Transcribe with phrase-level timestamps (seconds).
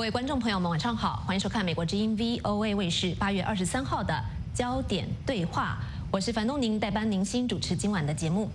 [0.00, 4.18] 各位观众朋友们，晚上好，欢迎收看美国之音 VOA 卫视八月二十三号的
[4.54, 5.76] 焦点对话。
[6.10, 8.48] 我是樊东宁，代班宁心主持今晚的节目。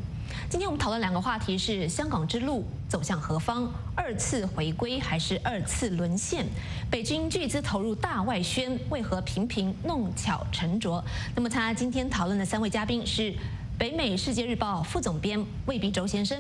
[0.50, 3.72] 今天我们讨论两个话题是：香港之路走向何方？
[3.94, 6.48] 二次回归还是二次沦陷？
[6.90, 11.06] 北京巨资投入大外宣，为何频频弄巧成拙？
[11.36, 13.32] 那么参加今天讨论的三位嘉宾是
[13.78, 16.40] 北美世界日报副总编魏必周先生。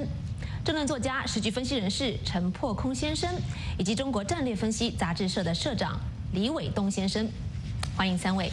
[0.65, 3.29] 政论作家、时局分析人士陈破空先生，
[3.77, 5.99] 以及中国战略分析杂志社的社长
[6.33, 7.29] 李伟东先生，
[7.95, 8.51] 欢迎三位。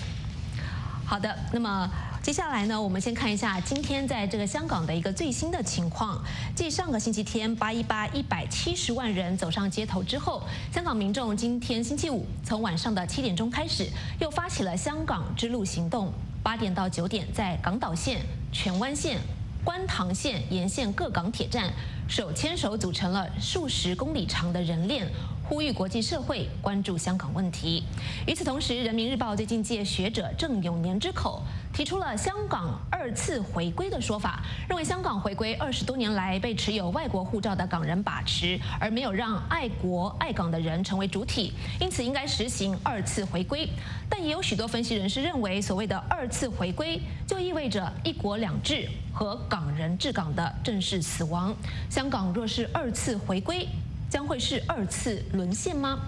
[1.06, 1.88] 好的，那么
[2.22, 6.22] 接下来呢，我们先看一下今天在这个香港的一个最新的情况。
[6.54, 13.88] 继上个星期天八一八一百七十万人走上街头之后，香港民众今天星期五从晚上的七点钟开始，
[14.20, 16.12] 又发起了香港之路行动。
[16.42, 18.20] 八点到九点，在港岛线、
[18.52, 19.18] 荃湾线、
[19.64, 21.72] 观塘线沿线各港铁站。
[22.12, 25.06] 手牵手组成了数十公里长的人链，
[25.52, 27.84] 呼吁国际社会关注香港问题。
[28.26, 31.42] 与此同时，《人民日报》最近借学者郑永年之口，
[31.74, 43.68] 提出了香港二次回归的说法，认为香港回归二十多年来被持有外国护照的港人把持，而没有让爱国爱港的人成为主体，因此应该实行二次回归。
[44.08, 51.54] 但也有许多分析人士认为，所谓的二次回归就意味着一国两制和港人治港的正式死亡。
[51.90, 53.68] 香港若是二次回归，
[54.12, 55.98] 将会是二次沦陷吗？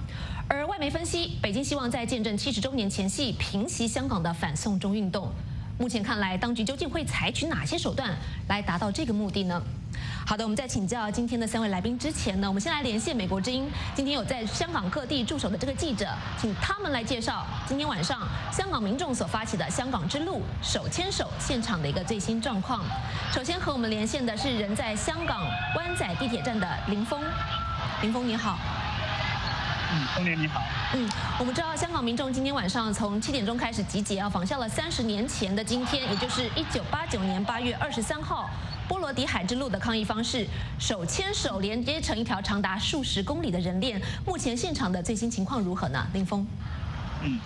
[0.46, 5.32] 而外媒分析，北京希望在见证七十周年前夕平息香港的反送中运动。
[5.78, 8.14] 目前看来，当局究竟会采取哪些手段
[8.46, 9.62] 来达到这个目的呢？
[10.26, 16.06] 好的，我们在请教今天的三位来宾之前呢，我们先来连线美国之音，今天有在香港各地驻守的这个记者，
[16.38, 18.20] 请他们来介绍今天晚上
[18.52, 22.84] 香港民众所发起的香港之路手牵手现场的一个最新状况。
[23.32, 25.40] 首先和我们连线的是人在香港
[25.76, 27.18] 湾仔地铁站的林峰，
[28.04, 28.58] 林峰你好。
[29.90, 30.60] 嗯，东年你好。
[30.92, 38.50] 嗯，我们知道香港民众今天晚上从七点钟开始集结啊，仿效了三十年前的今天，也就是一九八九年八月二十三号。
[38.86, 40.46] 波罗的海之路的抗议方式，
[40.78, 43.98] 手牵手连接成一条长达数十公里的人链。
[44.26, 46.06] 目前现场的最新情况如何呢？
[46.12, 46.46] 林峰。
[47.22, 47.40] 嗯。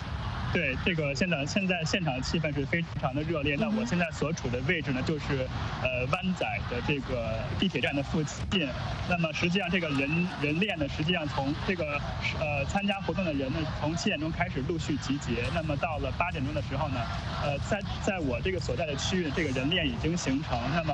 [0.51, 3.55] 对，这个现场现在现场的气氛是非常的热烈。
[3.59, 5.47] 那我现在所处的位置呢，就是
[5.83, 8.67] 呃湾仔的这个地铁站的附近。
[9.07, 12.01] 那么实际上这个人人链呢，实际上从这个
[12.39, 15.43] 呃参加活动的人呢，从七点钟开始陆续集结。
[15.53, 16.99] 那么到了八点钟的时候呢，
[17.43, 20.59] 呃在在我这个所在的区域，这个人链已经形成。
[20.73, 20.93] 那么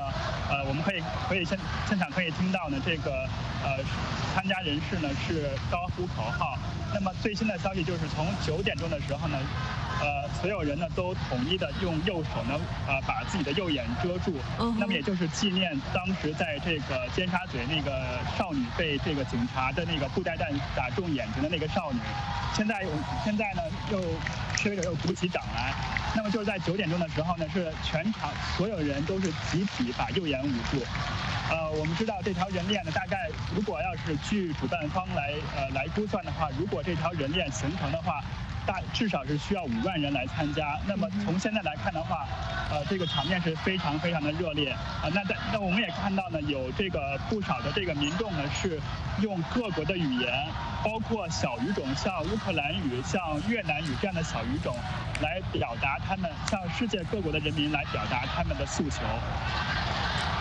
[0.49, 1.57] 呃我们可以可以现
[1.87, 3.23] 现场可以听到呢，这个
[3.63, 3.79] 呃
[4.33, 6.59] 参加人士呢是高呼口号。
[6.95, 9.37] 那么最新的消息就是从九点钟的时候呢，
[10.01, 14.33] 呃，所有人呢都统一的用右手呢，呃，把自己的右眼遮住。
[14.77, 21.99] 那么也就是纪念当时在这个尖沙咀那个少女被这个警察的那个布袋弹打中眼睛的那个少女。
[22.53, 22.85] 现在
[23.23, 23.61] 现在呢
[23.91, 23.99] 又
[24.55, 25.73] 示威者又鼓起掌来。
[26.15, 30.81] 那么就是在九点钟的时候呢，是全场所有人都是集体把右眼捂住。
[31.49, 38.23] 呃，我们知道这条人链呢，大概如果要是据主办方来呃来估算的话，如果这条人链形成的话，
[38.65, 40.77] 大至少是需要五万人来参加。
[40.87, 42.25] 那么从现在来看的话，
[42.69, 45.09] 呃，这个场面是非常非常的热烈啊。
[45.13, 48.79] 那在那我们也看到呢，有这个不少的这个民众呢，是
[49.21, 50.47] 用各国的语言，
[50.83, 54.75] 包括小语种，像乌克兰语、像越南语这样的小语种，
[55.21, 59.01] 来表达他们向世界各国的人民来表达他们的诉求。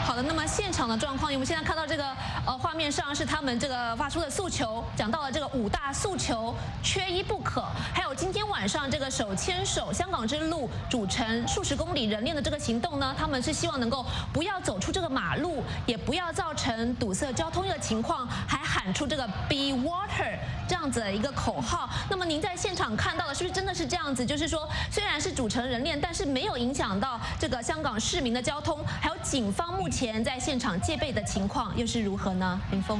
[0.04, 2.04] 好的，那么现场的状况，我们现在看到这个
[2.44, 21.88] 呃画面上是他们这个发出的诉求，讲到了这个五大诉求缺一不可，还有今天晚上这个手牵手香港之路组成数十公里人链的这个行动呢，他们是希望能够不要走出这个马路，也不要造成堵塞交通的情况，还喊出这个 Be Water 这样子的一个口号。
[22.08, 24.24] 那么您在现场看到的是不是真的是这样子？
[24.24, 30.24] 就是说虽然是组成人链，但是没有影响到这个香港市民的交通，还有警方目前。
[30.24, 32.60] 在现场戒备的情况又是如何呢？
[32.70, 32.98] 林峰，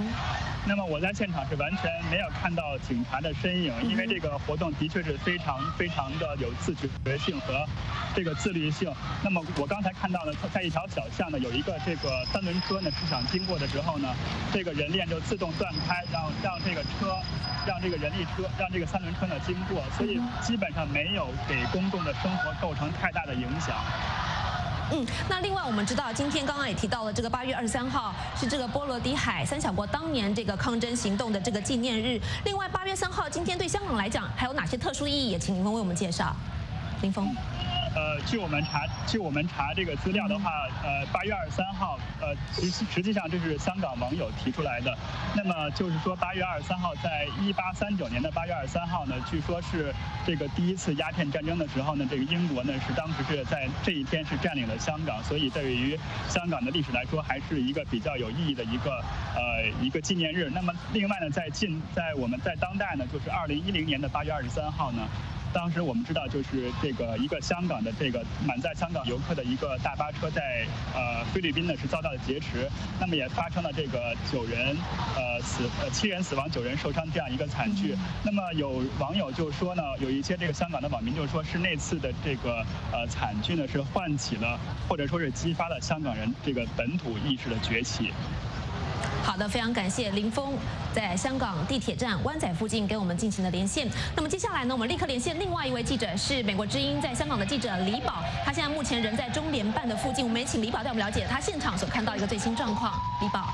[0.67, 7.67] 那么我在现场是完全没有看到警察的身影，因为这个活动的确是非常非常的有自觉性和
[8.15, 8.93] 这个自律性。
[9.23, 14.15] 那么我刚才看到呢，在一条小巷呢，有一个这个三轮车呢，是想经过的时候呢，
[14.53, 17.17] 这个人链就自动断开，让让这个车，
[17.67, 23.75] 让这个人力车，让这个三轮车呢经过，所以基本上没有给公众的生活构成太大的影响。
[24.93, 32.21] 嗯，那另外我们知道，今天刚刚也提到了这个八月二十三号是这个波罗的海三小国当年这个抗争行动的这个纪念日。
[32.45, 35.31] 另外八月三号今天对香港来讲还有哪些特殊意义？
[35.31, 36.37] 也请林峰为我们介绍。
[37.01, 37.35] 林峰，
[37.95, 44.93] 呃，据我们查，据我们查这个资料的话，呃，八月二十三号，呃，实实际上这是香港网友提出来的。
[45.37, 49.95] 那么就是说，八月二十三号，在一八三九年的八月二十三号呢，据说是
[50.27, 55.97] 这个第一次鸦片战争的时候呢，这个英国呢是当时是在这一天是占领了香港，所以对于
[56.29, 59.05] 香港的历史来说，还是一个比较有意义的一个
[59.37, 60.51] 呃一个纪念日。
[60.53, 65.07] 那么另外呢，在近在我们在当代呢，就是二零一零年的八月二十三号呢。
[65.55, 72.69] 当时我们知道，就是这个一个香港的这个满载香港游客的一个大巴车在呃菲律宾呢是遭到了劫持，
[73.01, 74.77] 那么也发生了这个九人
[75.17, 77.97] 呃死呃七人死亡九人受伤这样一个惨剧。
[78.25, 84.59] 那么有网友就说呢，有一些这个香港的网民就说是那次的这个呃惨剧呢是唤起了
[84.89, 88.11] 或者说是激发了香港人这个本土意识的崛起。
[89.23, 90.55] 好的，非常感谢林峰
[90.95, 93.89] 在香港地铁站湾仔附近给我们进行的连线。
[94.15, 100.25] 那么接下来呢，我们立刻连线另外一位记者，是美国之音在香港的记者李宝，他现在目前人在中联办的附近。
[100.25, 102.93] 我们也请李宝带我们了解他现场所看到一个最新状况。
[103.21, 103.49] 李宝。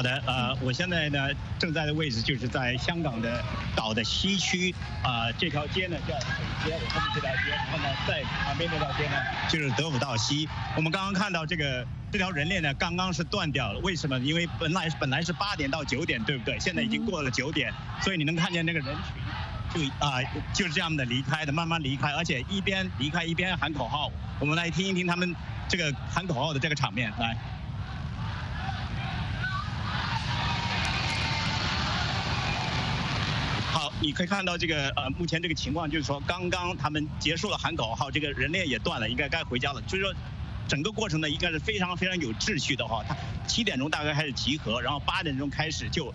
[0.00, 3.44] 好的，呃，我现在呢正在的位置就是在香港的
[3.76, 6.14] 岛的西区，啊，这条街呢叫
[6.64, 9.16] 北街，我后面这条街，然后呢在旁边这条街呢
[9.50, 10.48] 就是德辅道西。
[10.74, 14.18] 我们刚刚看到这个这条人链呢刚刚是断掉了，为什么？
[14.20, 16.58] 因为本来本来是八点到九点，对不对？
[16.58, 17.70] 现在已经过了九点，
[18.00, 18.96] 所以你能看见那个人
[19.74, 20.22] 群就啊
[20.54, 24.10] 就是这样的离开的，慢慢离开，而且一边离开一边喊口号。
[24.38, 25.36] 我们来听一听他们
[25.68, 27.36] 这个喊口号的这个场面，来。
[34.00, 39.82] 你可以看到这个呃，目前这个情况就是说，刚刚他们结束了喊口号，这个人链也断了，应该该回家了。
[39.86, 40.10] 所以说，
[40.66, 43.04] 整个过程呢，应该是非常非常有秩序的哈。
[43.06, 43.14] 他
[43.46, 46.12] 七点钟大概开始集合，然后八点钟开始就，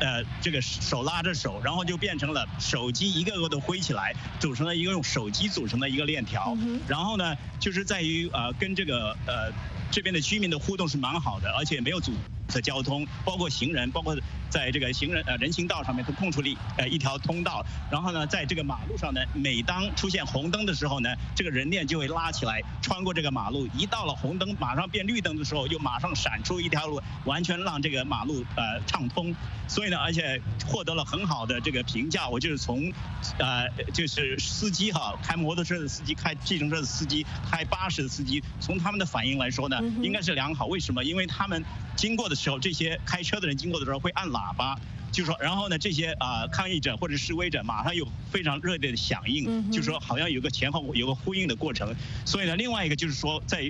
[0.00, 6.56] 呃，这个手拉着手，然后就变成了手机一个个都挥起来，组成了一个用手机组成的一个链条。
[6.88, 9.52] 然后呢，就是在于呃，跟这个呃
[9.90, 12.12] 这边的居民的互动是蛮好的，而且没有阻。
[12.48, 14.16] 的交通，包括行人，包括
[14.48, 29.34] 在这个行人呃人行道上面都空出了呃一条通道，然后呢，在这个马路上呢，每当出现红灯的时候呢，这个人链就会拉起来，穿过这个马路，一到了红灯马上变绿灯的时候，又马上闪出一条路，完全让这个马路呃畅通。
[29.66, 32.26] 所以呢，而且获得了很好的这个评价。
[32.26, 32.90] 我就是从
[33.38, 40.64] 呃就是司机哈，开摩托车的司机，开计程车的司机，开巴士的司机，从他们的反应来说呢，应该是良好。
[40.64, 41.04] 为什么？
[41.04, 41.62] 因为他们
[41.98, 42.38] 经过的。
[42.38, 44.78] 时候，这些开车的人经过的时候会按喇叭，
[45.10, 51.92] 就说，然后呢，这些啊抗议者或者示威者马上有非常热烈的响应，就说好像有个前后有个呼应的过程。
[52.24, 53.68] 所以呢，另外一个就是说，在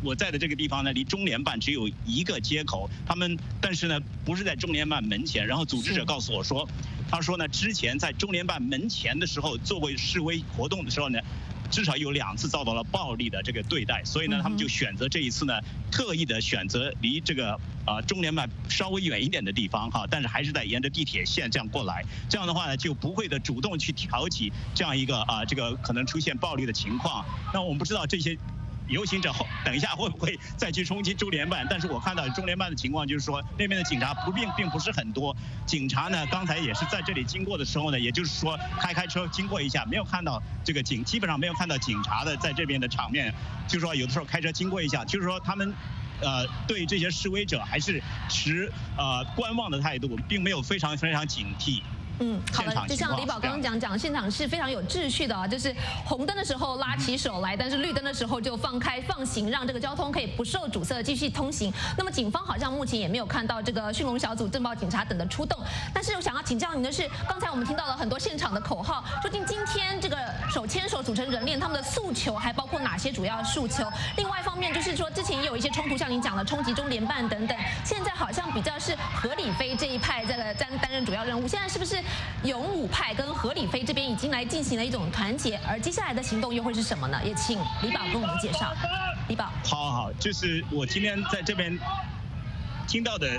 [0.00, 5.44] 我在的这个地方呢，离中联办只有一个街口，他们但是呢不是在中联办门前。
[5.44, 6.68] 然后组织者告诉我说，
[7.10, 11.18] 他说呢之前在中联办门前的时候做过示威活动的时候呢。
[11.70, 15.60] 至少有两次遭到了暴力的这个对待，所以呢，他们就选择这一次呢，
[15.90, 27.24] 特意的选择离这个呃中联办稍微远一点的地方哈，但是还是在沿着地铁线这样过来，这样的话呢，就不会的主动去挑起这样一个啊这个可能出现暴力的情况。
[27.52, 28.36] 那我们不知道这些。
[28.88, 31.66] 游行者后等一下会不会再去冲击中联办？
[31.68, 35.36] 但是我看到中联办的情况就是说那边的警察不并并不是很多。
[35.66, 43.32] 警察呢刚才也是在这里经过的时候呢，也就是说开开车经过一下，没有看到这个警，基本上没有看到警察的在这边的场面。
[43.66, 45.74] 就是说有的时候开车经过一下，就是说他们
[46.20, 51.82] 呃对这些示威者还是持呃观望的态度，并没有非常非常警惕。
[52.20, 61.72] 嗯，好的，就像李宝刚刚讲讲，现场是非常有秩序的啊，就是红灯的时候拉起手来，但是绿灯的时候就放开放行，让这个交通可以不受阻塞继续通行。
[61.96, 65.58] 那么警方好像目前也没有看到这个迅龙小组、镇暴警察等的出动。
[65.94, 70.16] 但是我想要请教您的是，刚才我们听到了很多现场的口号，究竟今天这个
[70.52, 73.88] 手牵手组成人链，他们的诉求还包括哪些主要诉求？
[74.16, 81.96] 另外一方面就是说，之前也有一些冲突，像您讲的冲击中联办等等，现在好像比较是何李飞这一派这个担担任主要任务，现在是不是？
[82.44, 87.20] 勇武派跟何李飞这边已经来进行了一种团结，而接下来的行动又会是什么呢？
[87.24, 88.72] 也请李宝跟我们介绍。
[89.28, 91.78] 李宝，好好好，就是我今天在这边
[92.86, 93.38] 听到的，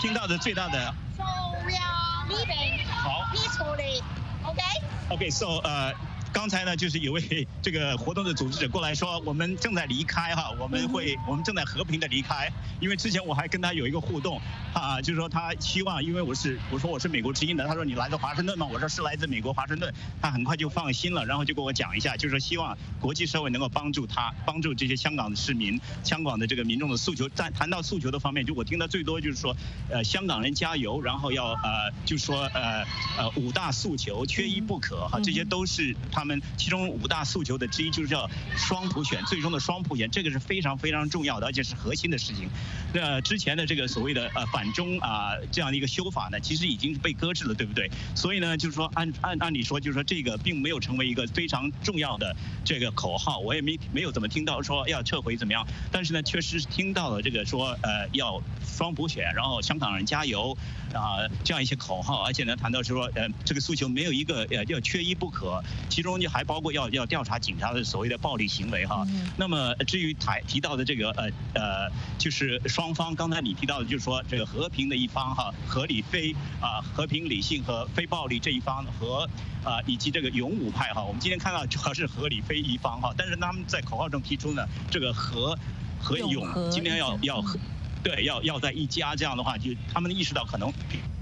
[0.00, 0.94] 听到的最大的。
[1.16, 1.24] So
[1.64, 2.86] we are leaving.
[2.88, 3.24] 好。
[3.32, 4.02] Peacefully.
[4.44, 4.82] Okay.
[5.10, 5.30] Okay.
[5.30, 5.92] So 呃。
[6.34, 12.50] 刚才呢，就是有位 这个活动的组织者过来说，我们正在离开哈，我们会我们正在和平的离开，
[12.80, 14.40] 因为之前我还跟他有一个互动，
[14.74, 18.66] 啊，就是说他希望，因为我是我说我是美国之音的，他说你来自华盛顿吗？
[18.66, 29.56] 我说是来自美国华盛顿，他很快就放心了，然后就跟我讲一下，就是说希望国际社会能够帮助他，帮助这些香港的市民，香港的这个民众的诉求，在谈到诉求的方面，就我听到最多就是说，
[29.88, 32.84] 呃，香港人加油，然后要呃，就说呃
[33.18, 36.23] 呃五大诉求缺一不可哈，这些都是他。
[36.24, 38.26] 他们其中五大诉求的之一就是叫
[38.56, 42.48] 双普选，最终的双普选，这个是非常非常重要的，而且是核心的事情。
[42.94, 47.90] 那之前的这个所谓的呃反中啊这样的一个修法呢，其实已经被搁置了，对不对？
[48.14, 55.66] 所以呢，就是说按按按理说，就是说这个并没有成为一个非常重要的这个口号，我也没没有怎么听到说要撤回怎么样。
[55.92, 60.56] 但是呢，确实是听到了这个说呃要双普选，然后香港人加油
[60.94, 69.06] 啊这样一些口号，而且呢谈到说呃这个诉求没有一个呃要缺一不可，其中就还包括要要调查警察的所谓的暴力行为哈。
[69.36, 79.28] 那么至于台提到的这个呃呃就是双方刚才你提到的，就是说这个和平的一方哈，合理非啊和平理性和非暴力这一方和
[79.64, 85.58] 啊以及这个勇武派哈，我们今天看到主要是合理非一方哈，但是他们在口号中提出呢这个和
[86.00, 87.58] 和勇今天要要和
[88.02, 90.70] 对要要在一家这样的话，就他们意识到可能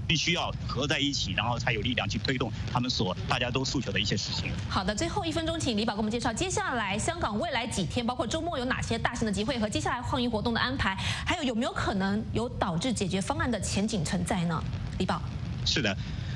[0.07, 4.51] 必须要合在一起，然后才有力量去推动他们所大家都诉求的一些事情。
[4.69, 10.95] 好的，最后一分钟，请李宝给我们介绍接下来香港未来几天，包括周末有哪些大型的集会和接下来抗议活动的安排，
[11.25, 14.63] 还有有没有可能有导致解决方案的前景存在呢？
[14.97, 15.21] 李宝。
[15.65, 15.95] 是的。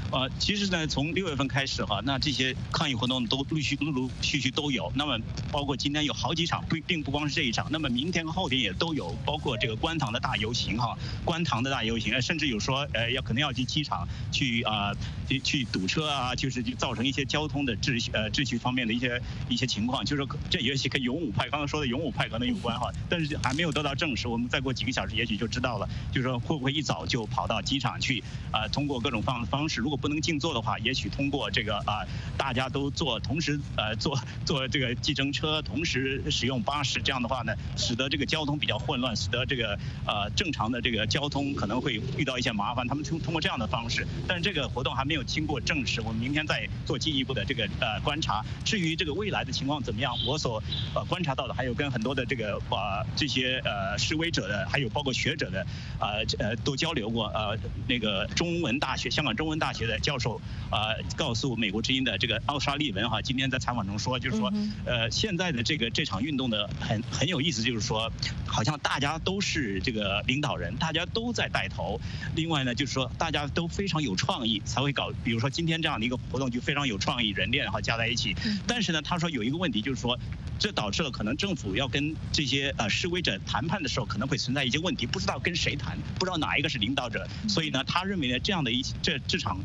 [0.10, 4.90] 呃，其实呢，从六月份开始哈，那这些抗议活动都陆续陆陆续续都有。
[4.96, 5.20] 那么，
[5.52, 7.68] 包括今天有好几场，不并不光是这一场。
[7.70, 14.94] 那么，明天和后天也都有，包括这个观塘的大游行哈，观塘的大游行，甚至有说呃要可能要去机场去啊
[15.28, 20.04] 去去堵车啊，就是造成一些交通的秩序呃秩序方面的一些一些情况。
[20.06, 24.28] 就是说这也许跟勇武派刚刚说的勇武派可能有关哈，但是还没有得到证实。
[24.28, 25.88] 我们再过几个小时也许就知道了。
[26.12, 28.68] 就是说会不会一早就跑到机场去啊？
[28.70, 32.06] 通过各种方方式，如果不能静坐的话，也许通过这个啊，
[32.38, 42.88] 大家都坐同时呃坐坐这个计程车，同时使用巴士，这样的话呢，使得这个交通比较混乱，使得这个呃正常的这个交通可能会遇到一些麻烦。
[42.88, 48.44] 他们通通过这样的方式，但是这个活动还没有经过证实，我们明天再做进一步的这个呃观察。
[48.64, 50.62] 至于这个未来的情况怎么样，我所
[50.94, 55.66] 呃观察到的，还有跟很多的这个呃这些呃示威者的，还有包括学者的
[56.00, 57.28] 呃呃都交流过。
[57.28, 57.58] 呃
[57.88, 60.40] 那个中文大学香港中文大学的教授。
[60.70, 64.52] 啊，告诉美国之音的这个奥沙利文哈，今天在采访中说，就是说，
[64.86, 68.12] 呃，现在的这个这场运动的很很有意思，就是说，
[68.46, 71.98] 好像大家都是这个领导人，大家都在带头。
[72.36, 78.36] 另外呢，就是说，大家都非常有创意，才会搞，比如说今天这样的一个活动就非常有创意，人链哈加在一起。
[78.68, 80.18] 但是呢，他说有一个问题，就是说，
[80.60, 87.28] 这导致了可能政府要跟这些呃示威者谈判的时候，可能会存在一些问题，不知道跟谁谈，不知道哪一个是领导者。
[87.48, 89.60] 所以呢，他认为呢，这样的一这这场。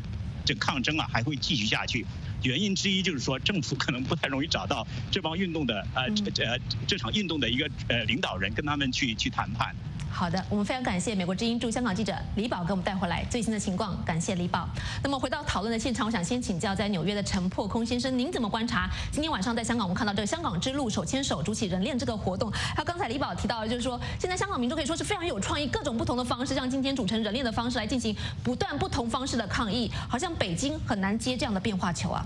[0.45, 2.05] 这抗争啊还会继续下去，
[2.43, 9.73] 原因之一就是说政府可能不太容易找到这帮运动的呃这呃这场运动的一个呃领导人跟他们去去谈判。
[10.13, 14.69] 好的，我们非常感谢美国之音驻香港记者李宝给我们带回来最新的情况，感谢李宝。
[15.01, 22.51] 那么回到讨论的现场，我想先请教在纽约的陈破空先生，您怎么观察今天晚上在香港我们看到这个香港之路手牵手筑起人链这个活动？
[22.51, 32.23] 还有刚才李宝提到的，就是说现在香港民众可以说是非常有创意，各种不同的方式，像今天组成人链的方式来进行不断不同方式的抗议，好像北京很难接这样的变化球啊。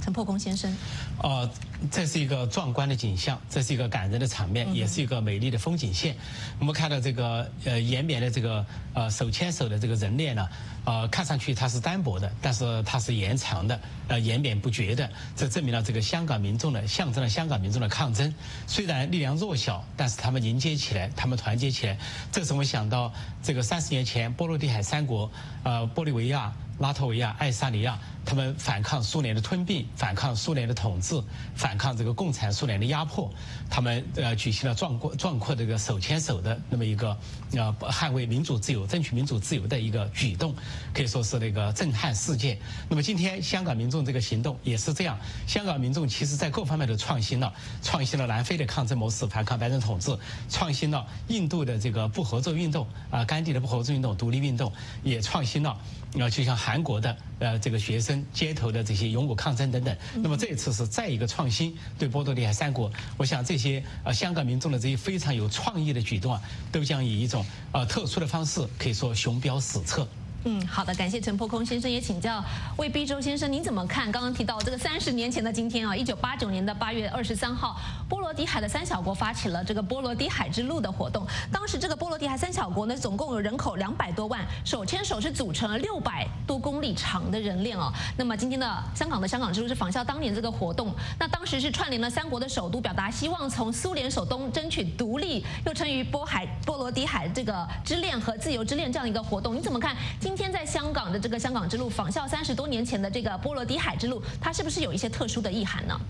[0.00, 0.74] 陈破空先生，
[1.22, 1.48] 呃，
[1.90, 6.16] 这是一个壮观的景象，这是一个感人的场面，也是一个美丽的风景线。
[6.58, 8.64] 我们看到这个呃延绵的这个
[8.94, 10.48] 呃手牵手的这个人链呢，
[10.86, 13.78] 呃，看上去它是单薄的，但是它是延长的，
[14.08, 15.08] 呃，延绵不绝的。
[15.36, 18.32] 这证明了这个香港民众的象征了香港民众的抗争。
[18.66, 21.98] 虽然力量弱小，但是他们凝结起来，他们团结起来。
[22.32, 25.30] 这使我想到这个三十年前波罗的海三国，
[25.62, 26.50] 呃，玻利维亚。
[26.80, 31.22] 拉脱维亚、爱沙尼亚，他们反抗苏联的吞并，反抗苏联的统治，
[31.54, 33.30] 反抗这个共产苏联的压迫，
[33.68, 37.14] 他们呃举行了壮阔壮阔这个手牵手的那么一个
[37.52, 40.54] 呃捍卫民主自由、争取民主自由的一个举动，
[40.94, 42.58] 可以说是那个震撼世界。
[42.88, 50.16] 那么今天香港民众这个行动也是这样，香港民众其实在各方面都创新了，创新了南非的抗争模式，反抗白人统治，
[50.48, 54.72] 创新了印度的这个不合作运动啊，甘地的不合作运动、独立运动，
[55.02, 55.76] 也创新了。
[56.12, 70.06] 那就像韩国的呃这个学生街头的这些勇武抗争等等，那么这一次是再一个创新，对波多黎海三国，我想这些呃香港民众的这些非常有创意的举动啊，都将以一种呃特殊的方式，可以说雄标史册。
[70.44, 72.42] 嗯，好的，感谢陈破空先生，也请教
[72.78, 74.10] 魏必周先生，您怎么看？
[74.10, 77.76] 刚刚提到这个三十年前的今天啊，一九八九年的八月二十三号，
[78.08, 81.26] 波罗的海的三小国发起了这个波罗的海之路的活动。
[81.52, 87.92] 当时这个波罗的海三小国呢，总共有人口两百多万，手牵手是组成了六百多公里长的人链哦。
[88.16, 99.54] 那么今天的香港的香港之路是仿效当年这个活动，那当时是串联了三国的首都，表达希望从苏联首都争取独立，又称于波海波罗的海这个之恋和自由之恋这样一个活动。
[99.54, 99.94] 你怎么看？
[100.18, 106.00] 今今天在香港的这个香港之路，仿效三十多年前的这个波罗的海之路，它是不是有一些特殊的意涵呢？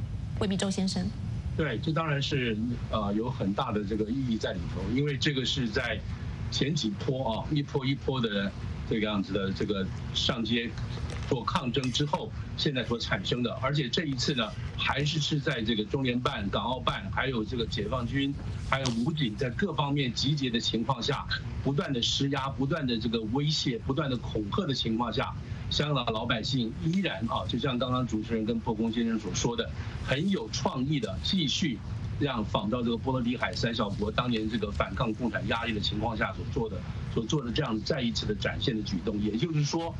[0.40, 1.02] 未必，周先生。
[1.56, 2.54] 对，这当然是
[2.90, 5.98] 呃有很大的这个意义在里头，因为这个是在
[6.50, 8.52] 前几坡啊一波一波的
[8.90, 10.70] 这个样子的这个上街
[11.30, 18.34] 做抗争之后，现在所产生的，而且这一次呢，还是是在这个中联办、港澳办，还有这个解放军，
[18.68, 21.24] 还有武警在各方面集结的情况下，
[21.62, 25.32] 不断的施压、不断的这个威胁、不断的恐吓的情况下。
[25.70, 29.70] 香港老百姓依然啊，就像刚刚主持人跟破空先生所说的，
[30.04, 31.78] 很有创意的继续
[32.18, 36.76] 让仿照这个波罗的海三小国当年这个反抗共产压力的情况下所做的
[37.14, 39.16] 所做的这样再一次的展现的举动。
[39.22, 39.94] 也就是说，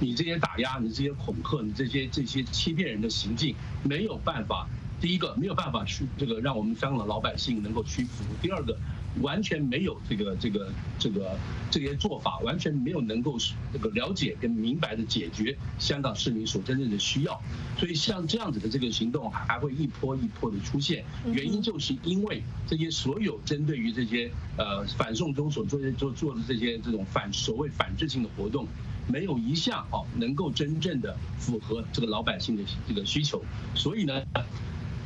[0.00, 3.54] 你这些打压、你这些恐吓、你这些这些欺骗人的行径，
[3.84, 4.68] 没有办法，
[5.00, 8.76] 第一个没有办法去这个让我们香港老百姓能够屈服；第二个。
[9.22, 11.36] 完全没有这个这个这个
[11.68, 13.36] 这些做法，完全没有能够
[13.72, 17.42] 这个了解跟明白的解决香港市民所真正的需要，
[17.76, 28.64] 所以像这样子的这个行动还会一波一波的出现，原因就是因为这些所有针对于这些呃反送中所做的做做的这些这种反所谓反制性的活动，
[29.10, 33.42] 没有一项哦能够真正的符合这个老百姓的这个需求，
[33.74, 34.22] 所以呢。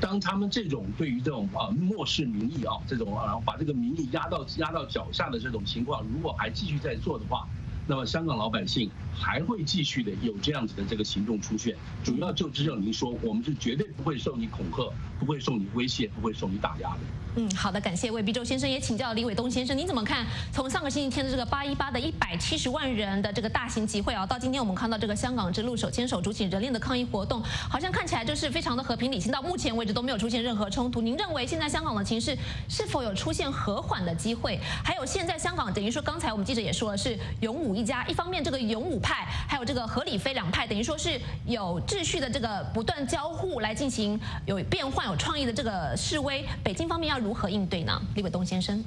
[0.00, 7.48] 当他们这种对于这种啊漠视民意啊这种然后把这个民意压到压到脚下的这种情况，如果还继续在做的话，
[7.86, 11.76] 那么香港老百姓还会继续的有这样子的这个行动出现。
[12.02, 17.00] 主要就只有您说，我们是绝对不会受你恐吓，不会受你威胁，不会受你打压的。
[17.36, 20.24] 嗯，好的，感谢魏必周先生，也请教李伟东先生，您怎么看？
[20.52, 31.00] 从上个星期天的这个八一八的一百七十万人的这个大型集会啊，到今天我们看到这个香港之路手牵手主起人链的抗议活动，好像看起来就是非常的和平理性，到目前为止都没有出现任何冲突。
[31.00, 34.60] 您认为现在香港的情势是否有出现和缓的机会？
[34.84, 46.44] 还有现在香港等于说，刚才我们记者也说了，是勇武一家，一方面这个勇武派，还有这个合理非两派，等于说是有秩序的这个不断交互来进行有变换、有创意的这个示威。
[46.62, 47.24] 北京方面要。
[47.24, 48.84] 如何应对呢，李伟东先生？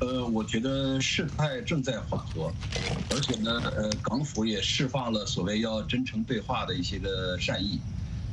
[0.00, 2.52] 呃，我觉得事态正在缓和，
[3.08, 7.80] 而且呢，呃，港府也释放了所谓要真诚对话的一些个善意，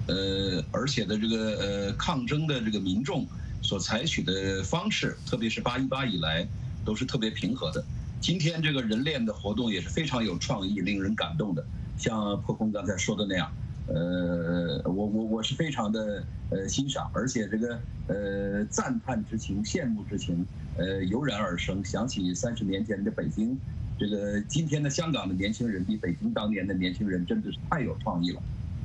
[0.07, 3.25] 呃，而且的这个呃抗争的这个民众
[3.61, 6.45] 所采取的方式，特别是八一八以来，
[6.83, 7.81] 都是特别平和的。
[8.25, 11.63] 今天这个人链的活动也是非常有创意、令人感动的，
[11.95, 13.47] 像破空刚才说的那样。
[13.87, 20.43] 呃，我我我是非常的呃欣赏，而且这个呃赞叹之情、羡慕之情，
[20.75, 21.85] 呃油然而生。
[21.85, 23.55] 想起三十年前的北京，
[23.99, 28.41] 这个今天的香港的年轻人比北京当年的年轻人真的是太有创意了，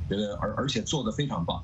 [0.07, 1.59] 这个而而且做的非常棒。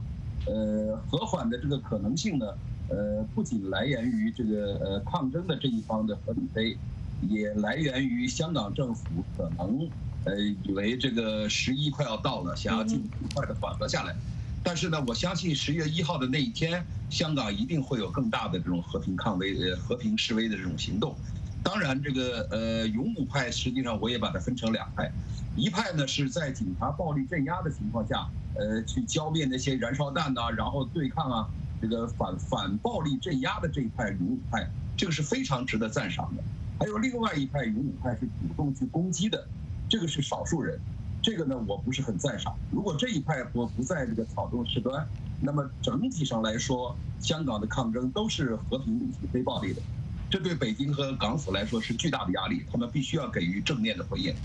[0.48, 2.48] 呃，和缓的这个可能性呢，
[2.90, 6.76] 呃不仅来源于这个呃抗争的这一方的合理非，
[7.22, 9.90] 也来源于香港政府可能。
[10.24, 14.14] 呃，以为这个十一快要到了，想要尽快的缓和下来，
[14.62, 21.16] 但是呢，我相信十月一号的那一天，香港一定会有更大的这种和平抗威、呃和平示威的这种行动。
[21.64, 25.10] 当然，这个呃勇武派实际上我也把它分成两派，
[25.56, 31.48] 一派呢是在警察暴力镇压的情况下，呃去浇灭那些燃烧弹呐，然后对抗啊，
[31.82, 36.44] 这个反反暴力镇压的这一派勇武派，这个是非常值得赞赏的。
[36.80, 39.48] 还有另外一派有五派是主动去攻击的。
[39.90, 40.78] 这个是少数人，
[41.22, 42.54] 这个呢我不是很赞赏。
[42.72, 45.08] 如果这一派我不在这个草动事端，
[45.42, 49.82] 那么整体上来说，香港的抗争都是和平理性、非暴力的，
[50.30, 54.36] 这对北京和港府来说是巨大的压力，他们必须要给予正面的回应。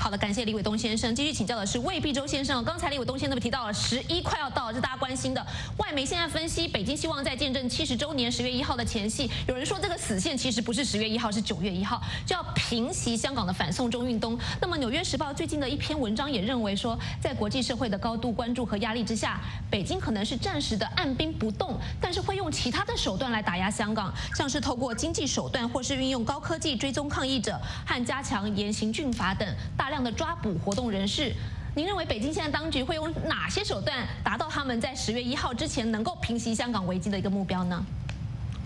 [0.00, 1.12] 好的，感谢李伟东先生。
[1.12, 2.62] 继续请教的是魏必洲先生。
[2.62, 5.46] 刚才李伟东先生提到了十一快要到了，是大家关心的。
[5.76, 14.38] 外媒现在分析，北京希望在见证七十周年十月一号的前夕，有人说这个死线其实不是十月一号，是九月一号，就要平息香港的反送中运动。
[14.60, 29.87] 那么《纽约时报》最近的一篇文章也认为说，在国际社会的高度关注和压力之下，北京可能是暂时的按兵不动，但是会用其他的手段来打压香港，像是透过经济手段，或是运用高科技追踪抗议者和加强严刑峻法等大。
[29.88, 31.32] 大量的抓捕活动人士，
[31.74, 37.82] 您认为北京现在当局会用哪些手段达到他们在十月一号之前能够平息香港危机的一个目标呢？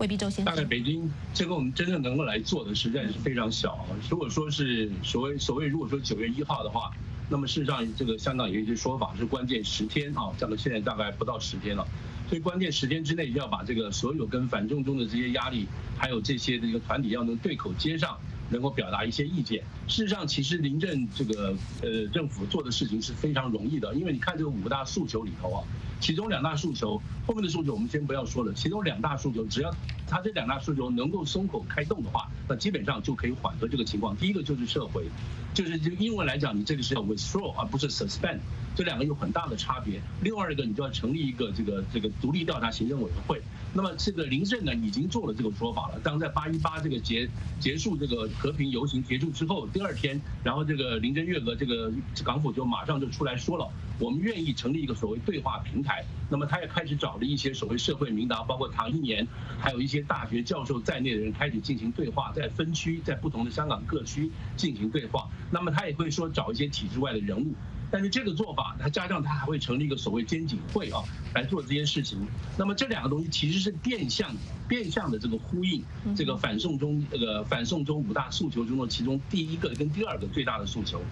[0.01, 0.47] 未必周先生。
[0.47, 3.87] 大概北京这个我们真正能够来做的实在是非常小。
[4.11, 6.91] 如果说是所谓所谓如果说九月一号的话，
[7.29, 11.87] 那么事实上这个香港有一些说法是关键十天啊，这样现在大概不到十天了，
[12.29, 18.19] 所以关键十天之内要把这个所有跟反中中的这些压力，还有这些的一个团体要能对口接上。
[18.53, 19.65] 能够表达一些意见。
[19.89, 25.65] 事实上，其实临阵这个呃政府做的事情是非常容易的，因为你看这个五大诉求里头啊，
[26.01, 29.75] 其中两大诉求，后面的诉求我们先不要说了，其中两大诉求，只要
[30.07, 34.15] 他这两大诉求能够松口开动的话，那基本上就可以缓和这个情况。
[34.17, 35.05] 第一个就是撤回，
[35.55, 38.39] 就是就英文来讲，你这个是要 withdraw 而不是 suspend，
[38.77, 40.01] 这两个有很大的差别。
[40.23, 43.41] 另外一个，你就要成立一个这个这个独立调查行政委员会。
[43.75, 45.99] 那么这个林郑呢，已经做了这个说法了。
[46.01, 51.91] 当在八一八这个结结束这个和平游行结束之后，第二天，然后这个林郑月娥这个
[52.23, 53.67] 港府就马上就出来说了，
[53.99, 56.05] 我们愿意成立一个所谓对话平台。
[56.29, 59.27] 那么他也开始找了一些所谓社会名达，包括唐一年，
[59.59, 65.29] 还有一些大学教授在内的人开始进行对话，在分区，在不同的香港各区进行对话。
[65.51, 67.55] 那么他也会说找一些体制外的人物。
[67.93, 72.19] 但是这个做法，它加上它还会成立一个所谓监警会啊，来做这件事情。
[72.57, 74.35] 那么这两个东西其实是变相、
[74.67, 75.85] 变相的这个呼应
[76.17, 81.03] 这个反送中这个反送中五大诉求中的其中第一个跟第二个最大的诉求。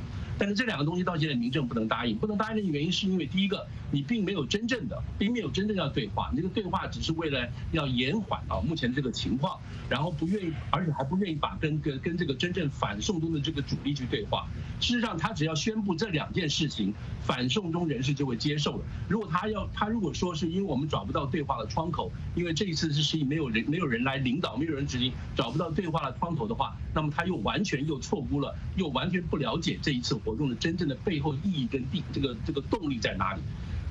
[0.40, 14.48] 但是这两个东西到现在民政不能答应，不能答应的原因是因为第一个，你并没有真正的，并没有真正要对话，你这个对话只是为了要延缓啊目前这个情况，然后不愿意，而且还不愿意把跟跟跟这个真正反送中的这个主力去对话。
[14.80, 18.84] 事实上，他只要宣布这两件事情，反送中人士就会接受了。
[19.10, 30.14] 如果他要他如果说是因为我们找不到对话的窗口，因为这一次是是没有人没有人来领导，没有人执行，找不到对话的窗口的话，那么他又完全又错估了，又完全不了解这一次。
[30.22, 33.40] 活动的真正的背后意义跟地这个这个动力在哪里？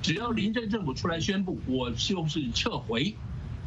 [0.02, 3.14] 只要林镇政府出来宣布我就是撤回，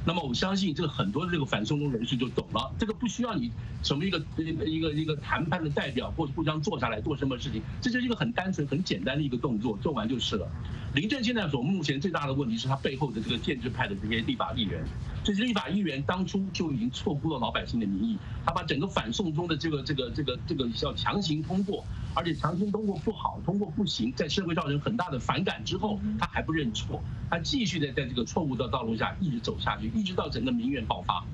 [0.04, 3.52] 那么我相信这个很多的这个反送中人士就懂了，这个不需要你
[3.84, 10.48] 什么一个一个一个一个谈判的代表或互相坐下来做什么事情，这就是一个很单纯很简单的一个动作，做完就是了。
[10.94, 14.84] 林郑现在所目前最大的问题是他背后的这个建制派的这些立法议员，
[15.24, 31.26] 这些立法议员当初就已经错估了老百姓的民意，他把整个反送中的这个这个这个这个要强行通过，而且强行通过不好，通过不行，在社会造成很大的反感之后，他还不认错，他继续的在这个错误的道路下一直走下去，一直到整个民怨爆发，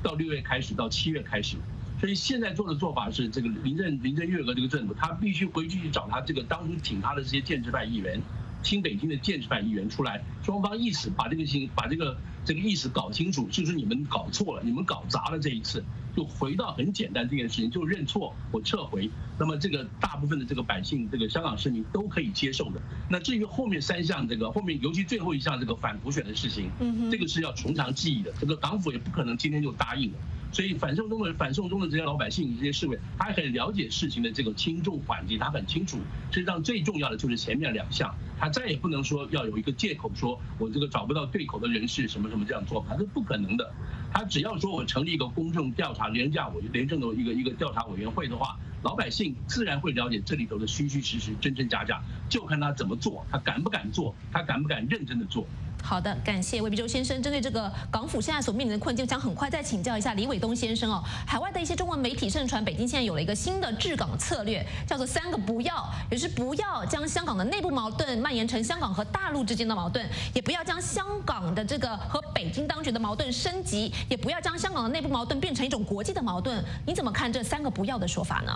[0.00, 1.56] 到六月开始，到七月开始，
[2.00, 8.22] 所以现在做的做法是，这个林郑林郑月娥这个政府，他必须回去去找他这个当初挺他的这些建制派议员。
[8.62, 12.16] 新北京的建制派议员出来，双方意思把这个情把这个
[12.48, 15.84] 这个意思搞清楚，就是你们搞错了，你们搞砸了这一次，
[16.16, 19.10] 就回到很简单这件事情，就认错，我撤回。
[19.38, 22.80] 那么这个大部分的这个百姓，这个香港市民都可以接受的。
[23.10, 26.70] 那至于后面三项这个后面，尤其最后一项这个反普选的事情，
[27.10, 30.16] 这个是要从长计议的，这个港府也不可能今天就答应的。
[30.50, 35.98] 所以反送中的反送中的这些老百姓、这些市民，他很了解事情的这个轻重缓急，他很清楚。
[36.30, 43.68] 实际上最重要的就是前面两项，他再也不能说要有一个借口，说我这个找不到对口的人士什么什么我们这样做，法，是不可能的。
[44.12, 55.44] 他只要说我成立一个公正调查廉价委廉政的一个一个调查委员会的话，老百姓自然会了解这里头的虚虚实实、真真假假，就看他怎么做，他敢不敢做，他敢不敢认真的做。
[55.82, 57.22] 好的，感谢魏必洲先生。
[57.22, 61.02] 针对这个港府现在所面临的困境，想很快再请教一下李伟东先生哦。
[61.26, 76.62] 海外的一些中文媒体盛传，北京现在有了一个新的治港策略，叫做“三个不要”，也是不要将香港的内部矛盾蔓延成香港和大陆之间的矛盾，也不要将香港的这个和北京当局的矛盾升级，也不要将香港的内部矛盾变成一种国际的矛盾。
[76.84, 78.52] 你怎么看这三个不要的说法呢？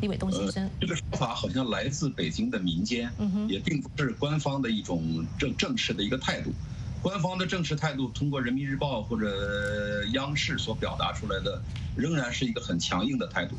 [0.00, 3.10] 李伟东先生，这个说法好像来自北京的民间，
[3.48, 6.52] 也并不是官方的一种正正式的一个态度。
[7.02, 11.62] 官方的正式态度，通过人民日报或者央视所表达出来的，
[11.96, 13.56] 仍然是一个很强硬的态度。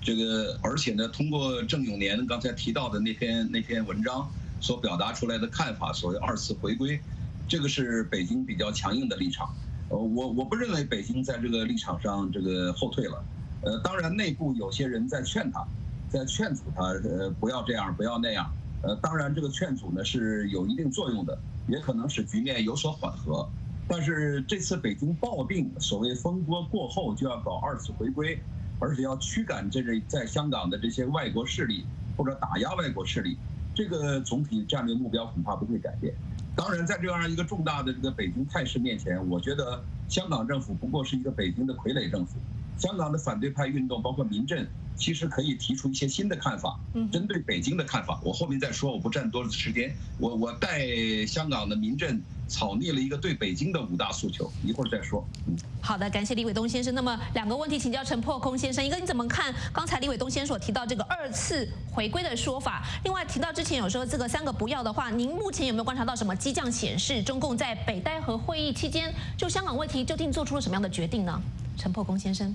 [0.00, 7.00] 这个，而且呢，通过郑永年刚才提到的那篇那篇文章所表达出来的看法，所谓二次回归，
[7.46, 9.54] 这个是北京比较强硬的立场。
[9.88, 13.24] 呃，我我不认为北京在这个立场上这个后退了。
[13.62, 15.66] 呃，当然，内部有些人在劝他，
[16.08, 18.48] 在劝阻他，呃，不要这样，不要那样。
[18.82, 23.48] 呃，当然，这个劝阻呢是有一定作用的，也可能使局面有所缓和。
[23.88, 28.38] 但是这次北京暴病所谓风波过后就要搞二次回归，
[28.78, 31.84] 而且要驱赶这个在香港的这些外国势力
[32.16, 33.36] 或者打压外国势力，
[33.74, 36.14] 这个总体战略目标恐怕不会改变。
[36.54, 42.38] 当然，在这样一个重大的这个北京态势面前，我觉得香港政府不过是一个北京的傀儡政府。
[42.78, 46.78] 香港的反对派运动，包括民政，其实可以提出一些新的看法，
[47.12, 49.92] 针对北京的看法，我后面再说，我不占多的时间。
[50.18, 50.86] 我我带
[51.26, 55.26] 香港的民政草拟了一个对北京的五大诉求，一会儿再说。
[55.46, 56.94] 嗯，好的，感谢李伟东先生。
[56.94, 62.84] 那么两个问题请教陈破空先生，一个你怎么看刚才李伟东先生所提到这个二次回归的说法？
[63.02, 71.40] 另外提到之前有说这个三个不要的话，您目前有没有观察到什么迹象显示中共在北戴河会议期间就香港问题究竟做出了什么样的决定呢？
[71.78, 72.52] 陈破公先生。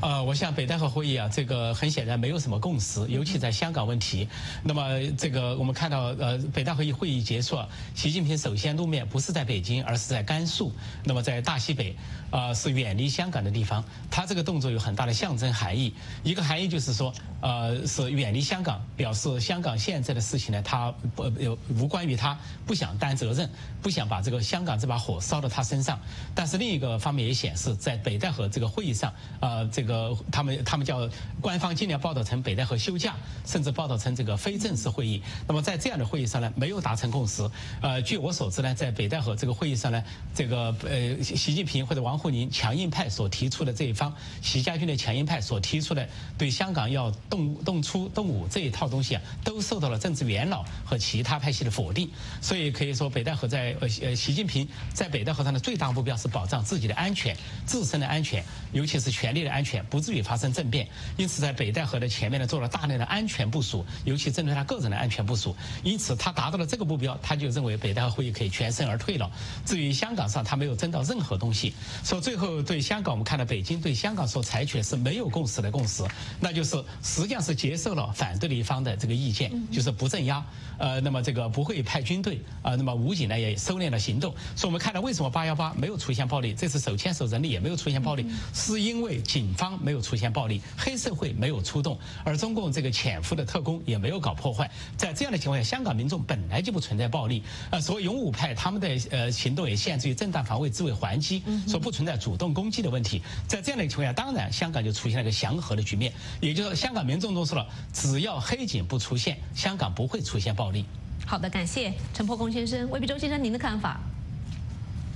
[0.00, 4.28] 呃，我想北戴河会议啊，这个很显然没有什么共识，尤其在香港问题。
[4.62, 4.82] 那么
[5.16, 7.58] 这个我们看到，呃，北戴河会议结束，
[7.96, 10.72] 习近平首先露面不是在北京，而是在甘肃。
[11.02, 11.96] 那么在大西北，
[12.30, 13.84] 呃，是远离香港的地方。
[14.08, 15.92] 他这个动作有很大的象征含义。
[16.22, 23.50] 一个含义就是说，呃，是远离香港，表示香港现在的事情呢，他不有无关于他，不想担责任，
[23.82, 25.98] 不想把这个香港这把火烧到他身上。
[26.36, 29.87] 但是另一个方面也显示，在北戴河这个会议上，呃，这个。
[29.88, 31.08] 个他们他们叫
[31.40, 35.20] 官方尽量报道成北戴河休假，甚至报道成这个非正式会议。
[35.48, 37.48] 那么在这样的会议上呢，没有达成共识。
[37.80, 52.08] 呃，据我所知呢，在北戴河这个会议上呢，这个呃习近平或者王沪宁强硬派所提出的这一方，习家军的强硬派所提出的对香港要动动粗动武这一套东西啊，都受到了政治元老和其他派系的否定。
[52.42, 59.77] 所以可以说，北戴河在呃呃习近平在北戴河上的最大目标是保障自己的安全、自身的安全，尤其是权力的安全。
[59.88, 65.54] 不至于发生政变，因此在北戴河的前面呢做了大量的安全部署，尤其针对他个人的安全部署。
[65.82, 69.30] 因此他达到了这个目标，他就认为北戴河会议可以全身而退了。
[69.64, 71.74] 至于香港上，他没有争到任何东西。
[72.04, 76.02] 说最后对香港，我们看到北京对香港所采取的是没有共识的共识，
[76.40, 80.44] 那就是实际上是接受了反对的一方的这个意见，就是不镇压，
[80.78, 84.32] 呃，那么这个不会派军队，啊，那么武警呢也收敛了行动。
[84.56, 89.68] 所以我们看到为什么八幺八没有出现暴力，这次手牵手人力也没有出现暴力，是因为警方。
[89.80, 94.70] 没有出现暴力，黑社会没有出动，而中共这个潜伏的特工也没有搞破坏。
[94.96, 97.42] 在这样的情况下，香港民众本来就不存在暴力。
[97.70, 103.22] 呃，所谓勇武派，他们的呃行动也限制于正当防卫、自卫还击，说不存在主动攻击的问题。
[103.46, 106.12] 在这样的情况下，当然香港就出现了一个祥和的局面。
[106.40, 110.84] 也就是说，香港民众都说了，只要黑警不出现，香港不会出现暴力。
[111.26, 114.00] 好的，感谢陈破公先生、魏必洲先生，您的看法？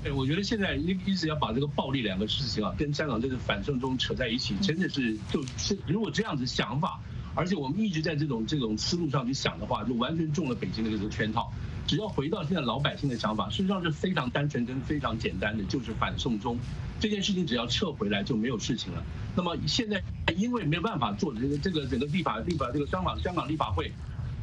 [0.03, 7.01] 对，我觉得现在一一直要把这个暴力两个事情啊，跟香港这个反送中扯在一起，真的是就是如果这样子想法，
[7.35, 11.51] 而且我们一直在这种这种思路上去想的话，就完全中了北京的这个圈套。
[11.87, 16.59] 只要回到现在老百姓的想法，事实上是非常单纯跟非常简单的，就是反送中
[17.01, 19.03] 这件事情，只要撤回来就没有事情了。
[19.37, 20.03] 那么现在
[20.37, 23.91] 因为没有办法做这个这个整个立法立法这个香港香港立法会。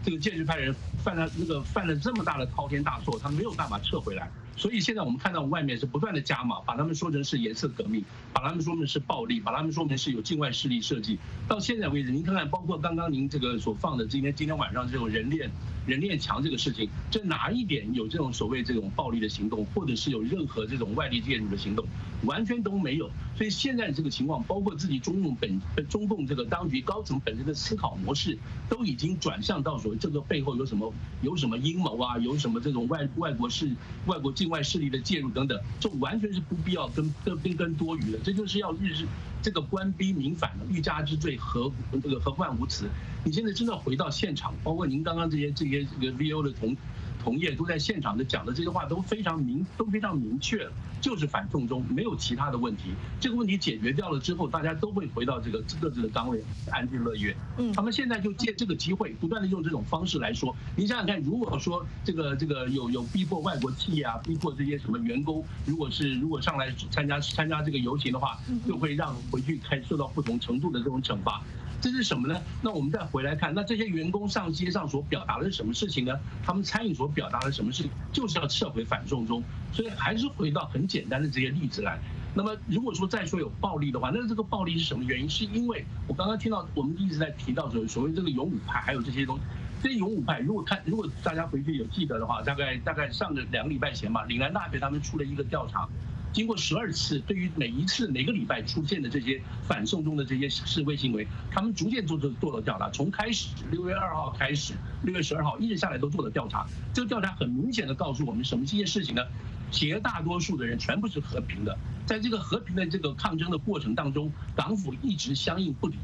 [0.01, 11.17] 这个建制派人犯了那个犯了这么大的滔天大错，他没有办法撤回来，所以现在我们看到外面是不断的加码，把他们说成是颜色革命，把他们说成是暴力，把他们说成是有境外势力设计。
[11.47, 15.49] 到现在为止，您看看，包括刚刚您这个所放的今天今天晚上这种人链
[15.89, 21.85] 人链墙这个事情，这哪一点有这种所谓这种暴力的行动，或者是有任何这种外力介入的行动，
[22.23, 23.09] 完全都没有。
[23.35, 28.37] 所以现在这个情况，包括自己中共本中共这个当局高层本身的思考模式，
[28.69, 33.69] 都已经转向到所谓这个背后有什么有什么阴谋啊，有什么这种外外国势
[34.05, 39.07] 外国境外势力的介入等等，这完全是不必要跟跟跟多余的，这就是要日日
[39.41, 41.71] 这个官逼民反欲加之罪何
[42.03, 42.89] 这个何患无辞？
[43.23, 46.75] 你现在真的回到现场，包括您刚刚这些这些这个 VO 的同。
[47.23, 50.67] 同业都在现场的讲的这些话都非常明都非常明确，
[51.01, 52.93] 就是反送中，没有其他的问题。
[53.19, 57.35] 这个问题解决掉了之后，大家都会回到这个各自的岗位，安居乐业。
[57.57, 60.55] 嗯，他们现在就借这个机会，不断的用这种方式来说。
[60.75, 71.41] 你想想看，如果说这个这个有有逼迫外国企业啊，逼迫这些什么员工，如果是如果上来参加参加这个游行的话，就会让回去开受到不同程度的这种惩罚。
[71.81, 72.41] 这是什么呢？
[72.61, 76.13] 那我们再回来看，那这些员工上街上所表达的是什么事情呢？
[76.43, 79.41] 他们参与所表达的什么事情，就是要撤回反送中。
[79.71, 81.97] 所以还是回到很简单的这些例子来。
[82.33, 85.29] 那么如果说再说有暴力的话，那这个暴力是什么原因？
[85.29, 89.41] 是因为我刚刚听到我们一直在提到所所谓这个勇武派，还有这些东西。
[89.81, 95.87] 这些勇武派，如果看如果大家回去有记得的话，大概大概上个两个礼拜前吧，岭南大学他们出了一个调查。
[96.31, 102.89] 经过十二次，对于每一次每个礼拜出现的这些反送中的这些示威行为，他们逐渐做做做了调查。
[102.91, 106.67] 从开始六月二号开始，六月十二号一直下来都做了调查。
[106.93, 109.23] 这个调查很明显的告诉我们什么这件事情呢？
[109.71, 115.95] 绝大多数的人全部是和平的，在这个和平的这个抗争的过程当中，港府一直相应不理，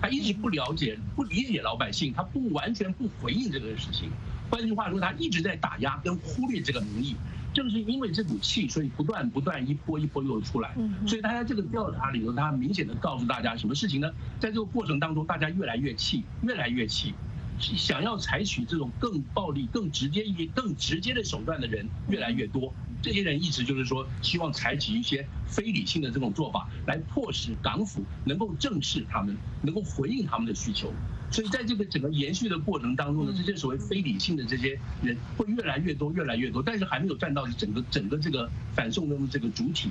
[0.00, 4.10] 他一直不了解、不理解老百姓，他不完全不回应这个事情。
[4.50, 7.16] 换句话说，他一直在打压跟忽略这个民意。
[7.56, 10.74] 正是因为这股气，所以不断不断一波一波又出来。
[11.06, 14.10] 所以大家这个调查里头，他明显的告诉大家什么事情呢？
[14.38, 17.14] 在这个过程当中，大家越来越气，越来越气，
[17.58, 22.70] 想要采取这种更暴力、更直接一更直接的手段的人越来越多。
[23.00, 30.92] 这些人一直就是说，希望采取一些非理性的这种做法，来迫使港府能够正视他们，能够回应他们的需求。
[31.36, 39.90] 所以在这个整个延续的过程当中呢，这些所谓非理性的这些人会越来越多，越来越多，但是还没有占到整个整个这个反送中的这个主体。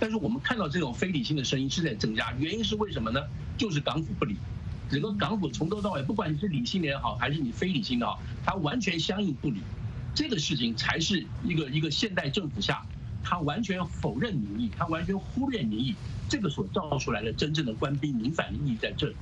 [0.00, 3.20] 但是我们看到这种非理性的声音是在增加，原因是为什么呢？
[3.58, 4.36] 就是港府不理，
[4.88, 9.60] 整个港府从头到尾，不管你是理性的也好，还是你非理性的好，它完全相应不理。
[10.14, 12.82] 这个事情才是一个一个现代政府下，
[13.22, 15.94] 他完全否认民意，他完全忽略民意，
[16.26, 19.16] 这个所造出来的真正的官兵民反的意义在这里。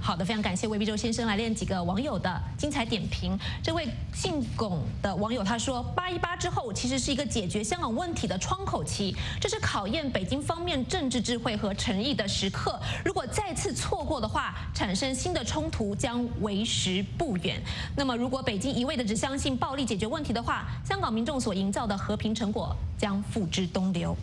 [0.00, 3.38] 好的，非常感谢魏必洲先生来练几个网友的精彩点评。
[3.62, 12.78] 这位姓龚的网友他说：“八一八之后其实是一个解决香港问题的窗口期，这是考验北京方面政治智慧和诚意的时刻。
[13.02, 17.58] 如果再次错过的话，产生新的冲突将为时不远。
[17.96, 24.14] 那么，如果北京一味的只相信暴力解决问题的话，香港民众所营造的和平成果将付之东流。”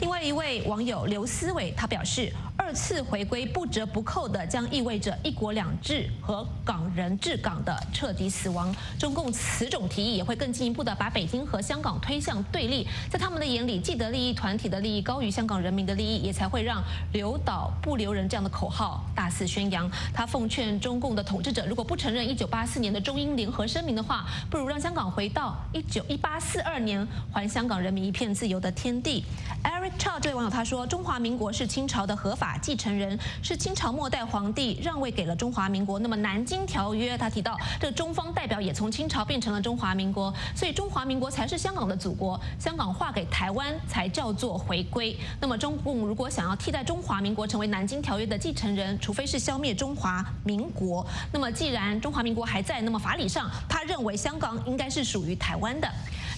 [0.00, 8.74] 另外一位网友刘思伟，他表示，二次回归不折不扣的将意味着一国两制和港人治港的彻底死亡。
[8.98, 19.90] 中共此种提议也会更进一步的把北京和香港推向对立，在他们的眼里，既得利益团体的利益高于香港人民的利益，也才会让留岛不留人这样的口号大肆宣扬。
[20.12, 29.24] 他奉劝中共的统治者，如果不承认一九八四年的中英联合声明的话，不如让香港回到一九一八四二年，还香港人民一片自由的天地。
[29.62, 35.98] Eric Chow 这位网友他说：“中华民国是清朝的合法继承人，是清朝末代皇帝让位给了中华民国。
[35.98, 45.14] 那么《南京条约》他提到，这中方代表也从清朝变成了中华民国，所以中华民国才是香港的祖国，香港划给台湾才叫做回归。
[45.40, 51.06] 那么中共如果想要替代中华民国成为《南京条约》的继承人，除非是消灭中华民国。
[51.30, 55.90] 那么既然中华民国还在，那么法理上他认为香港应该是属于台湾的。”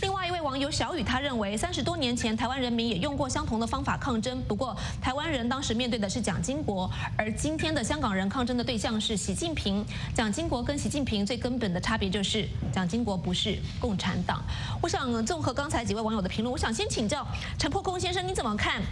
[0.03, 9.87] 另外一位网友小雨，他认为三十多年前台湾人民也用过相同的方法抗争，不过台湾人当时面对的是蒋经国，而今天的香港人抗争的对象是习近平。
[10.13, 14.43] 蒋经国跟习近平最根本的差别就是蒋经国不是共产党。
[14.83, 17.25] 我想综合刚才几位网友的评论，我想先请教
[17.57, 18.83] 陈破空先生，你怎么看？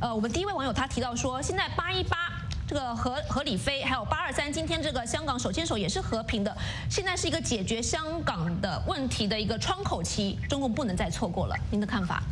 [0.00, 2.29] 呃，我们第一位网友他提到说，现在八一八。
[2.70, 6.56] 这个和和李飞还有八二三，今天这个香港手牵手也是和平的，
[6.88, 11.56] 现在是一个解决香港的问题的一个窗口期，中共不能再错过了。
[11.68, 12.22] 您的看法？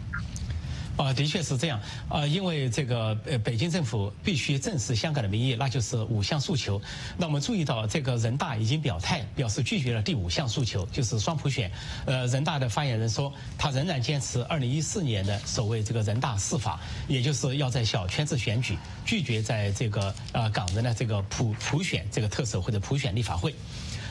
[0.98, 6.82] 啊，的确是这样啊，因为这个呃，北京政府必须正视香港的民意，那就是五项诉求。
[7.16, 11.70] 那我们注意到，这个人大已经表态，表示拒绝了第五项诉求，就是双普选。
[12.04, 23.54] 呃，人大的发言人说，他仍然坚持二零一四年的所谓这个人大释法，也就是要在小圈子选举，拒绝在这个呃港人的这个普普选这个特首或者普选立法会。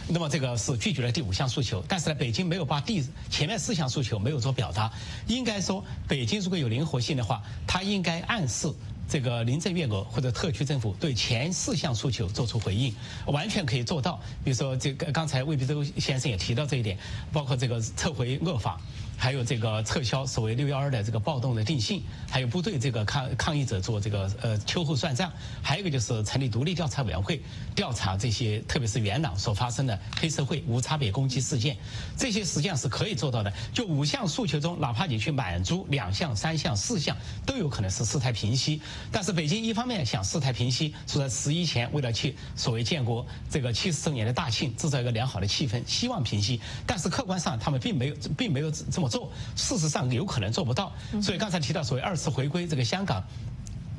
[0.10, 4.92] 那么这个是拒绝了第五项诉求，但是呢，北京没有把第前面四项诉求没有做表达。
[5.28, 8.72] 应该说，北京如果有灵活性的话，它应该暗示
[9.10, 14.20] 这个林郑月娥或者特区政府对前四项诉求做出回应，完全可以做到。
[14.46, 16.98] 比如说，这个刚才魏必洲先生也提到这一点，
[17.34, 18.80] 包括这个撤回恶法。
[19.18, 25.32] 还有这个撤销所谓六幺二的这个暴动的定性，还有部队这个抗抗议者做这个呃秋后算账，
[25.64, 27.42] 还有一个就是成立独立调查委员会
[27.76, 31.76] 调查这些，特别是元朗所发生的黑社会无差别攻击事件，
[32.16, 33.52] 这些实际上是可以做到的。
[33.74, 38.80] 就五项诉求中，哪怕你去满足两项、三项、四项，都有可能是事态平息。
[39.12, 46.62] 但是北京一方面想事态平息，是在十一前为了去所谓建国这个七十周年的大庆，制造一个良好的气氛，希望平息。
[46.86, 49.07] 但是客观上他们并没有，并没有这么。
[49.08, 50.92] 做，事实上有可能做不到，
[51.22, 53.24] 所以刚才提到所谓二次回归，这个香港。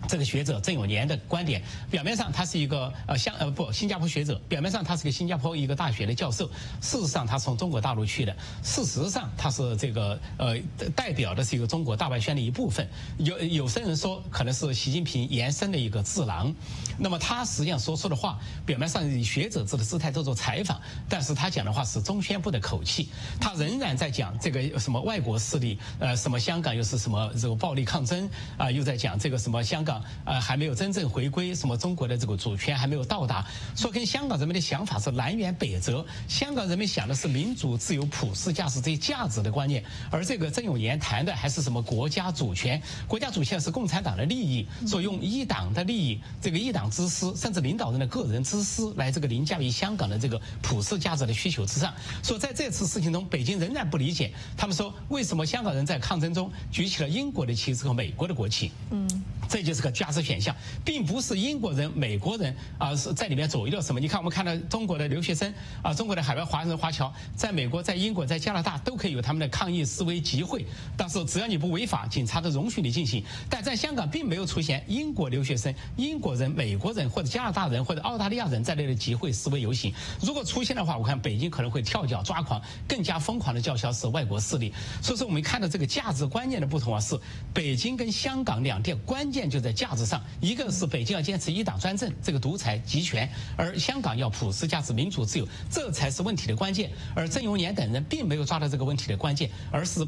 [0.07, 6.49] 这个学者郑永年的观点，表面上他是一个呃香呃不新加坡学者，表面上他是个新加坡一个大学的教授，
[6.81, 10.57] 事实上他从中国大陆去的，事实上他是这个呃
[10.95, 12.89] 代表的是一个中国大外宣的一部分。
[13.19, 16.55] 有有些人说可能是习近平延伸的一个智囊，
[16.99, 23.09] 那么他实际上说出的话，表面上以学者制的姿态做做采访，但是他讲的话是中宣部的口气，
[23.41, 30.03] 他仍然在讲这个什么外国势力，呃什么香港又是什么这个暴力抗争啊，又在讲这个什么香港。
[30.25, 36.05] 呃，还没有真正回归，什么中国的这个主权还没有到达，说跟香港人民的想法是南辕北辙。
[36.29, 42.81] 香港人民想的是民主、自由、普世价值这些价值的观念，而这个郑永年谈的还是什么国家主权？
[43.07, 51.93] 国家主权是共产党的利益，说用一党的利益，这个一党之私，甚至领导人的个人之私来这个凌驾于香港的这个普世价值的需求之上。
[52.23, 58.71] 说在这次事情中，北京仍然不理解，他们说为什么香港人在抗争中举起了英国的旗帜和美国的国旗？
[58.91, 59.09] 嗯。
[59.51, 63.99] 这就是个价值选项，并不是英国人、美国人啊是在里面左右了什么。
[63.99, 70.67] 你看，我们看到中国的留学生啊，中国的海外华人华侨，在美国、在英国、在加拿大都可以有他们的抗议示威集会，
[70.99, 73.25] 但是只要你不违法，警察都容许你进行。
[73.49, 79.93] 但在香港，并没有出现英国留学生、英国人、美国人或者加拿大人或者澳大利亚人在内的集会示威游行。
[80.23, 84.73] 如果出现的话，我看北京可能会跳脚抓狂，更加疯狂的叫嚣是外国势力。
[85.03, 87.19] 所以说，我们看到这个价值观念的不同啊，是
[87.53, 96.91] 北京跟香港两地关键就在价值上，一个是北京要坚持一党专政，这个独裁集权，而香港要普世价值、民主自由，这才是问题的关键。
[97.15, 100.07] 而郑永年等人并没有抓到这个问题的关键，而是。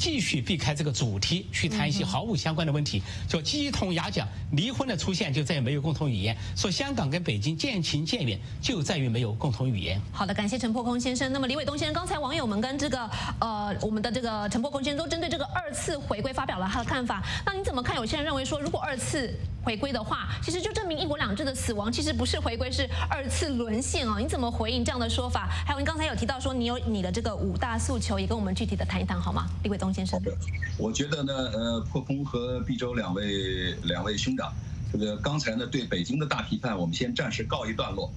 [0.00, 6.34] 继续避开这个主题去谈一些毫无相关的问题，叫鸡同鸭讲，离婚的出现就再也没有共同语言。
[6.56, 10.00] 说香港跟北京渐行渐远，就在于没有共同语言。
[10.10, 11.30] 好的，感谢陈破空先生。
[11.30, 17.22] 那么李伟东先生，刚才网友们跟这个呃我们的这个陈破空先生都针对这个二次回归发表了他的看法。
[17.44, 17.94] 那你怎么看？
[17.96, 19.30] 有些人认为说，如果二次
[19.62, 24.16] 回归的话，其实就证明一国两制的死亡其实不是回归，是二次沦陷哦。
[24.18, 25.46] 你怎么回应这样的说法？
[25.66, 29.46] 还有你刚才有提到说你有你的这个五大诉求，也跟我们具体的谈一谈好吗？
[29.62, 29.89] 李伟东。
[29.90, 30.32] 好的，
[30.78, 34.52] 我觉得呢，呃，破空和毕周两位两位兄长，
[34.92, 38.08] 这个刚才呢对北京的大批判，我们先暂时告一段落。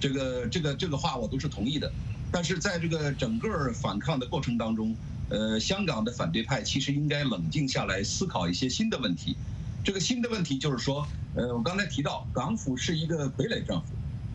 [0.00, 1.92] 这个这个这个话我都是同意的，
[2.32, 4.96] 但是在这个整个反抗的过程当中，
[5.28, 9.36] 呃，香港的反对派其实应该冷静下来思考一些新的问题。
[9.84, 13.86] 这个新的问题就是说，呃，我刚才提到港府是一个傀儡政府，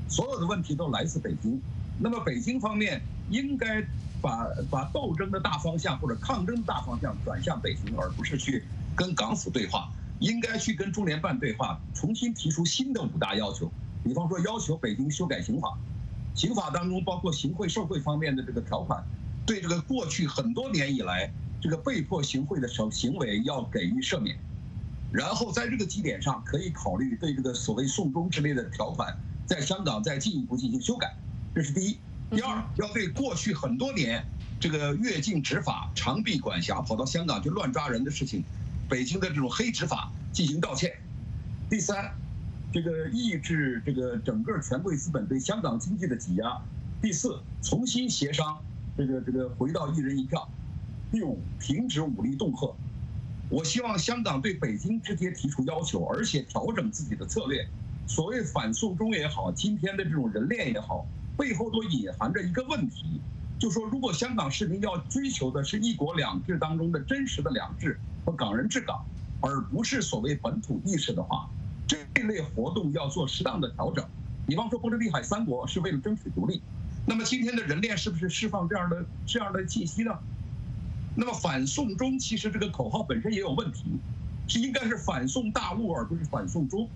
[0.07, 1.59] 所有的问题都来自北京，
[1.99, 3.83] 那么北京方面应该。
[4.23, 8.63] 把把斗争的大方向或者抗争的大方向转向北京，而不是去
[8.95, 13.69] 跟港府对话，应该去跟中联办对话，重新提出新的五大要求。
[14.01, 15.77] 比方说，要求北京修改刑法，
[16.33, 19.03] 刑法当中包括行贿受贿方面的这个条款，
[19.45, 21.29] 对这个过去很多年以来
[21.61, 24.37] 这个被迫行贿的行行为要给予赦免，
[25.11, 29.13] 然后在这个基点上可以考虑对这个所谓“送终”之类的条款，
[29.45, 31.13] 在香港再进一步进行修改，
[31.53, 31.97] 这是第一。
[32.35, 34.25] 第二，要对过去很多年
[34.59, 38.43] 这个越境执法、长臂管辖、跑到香港去乱抓人的事情，
[38.89, 40.91] 北京的这种黑执法进行道歉。
[41.69, 42.11] 第三，
[42.71, 46.59] 这个抑制这个整个权贵资本对香港经济的挤压。
[47.03, 48.57] 第四，重新协商
[48.97, 50.49] 这个这个回到一人一票。
[51.11, 52.75] 第五，停止武力恫吓。
[53.49, 57.67] 我希望香港对北京直接提出要求，而且调整自己的策略。
[58.07, 61.05] 所谓反送中也好，今天的这种人链也好。
[61.37, 63.19] 背后都隐含着一个问题，
[63.59, 69.03] 就说如果香港市民要追求的是一国两制当中的真实的两制和港人治港，
[69.41, 71.49] 而不是所谓本土意识的话，
[71.87, 74.05] 这类活动要做适当的调整。
[74.45, 76.61] 比方说，波罗的海三国是为了争取独立，
[77.05, 80.11] 那么今天的人链是不是释放这样的这样的信息呢？
[81.15, 83.85] 那么反送中其实这个口号本身也有问题，
[84.47, 86.89] 是应该是反送大陆而不是反送中。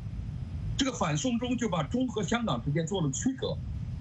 [0.78, 3.58] 这个反送中就把中和香港之间做了区隔。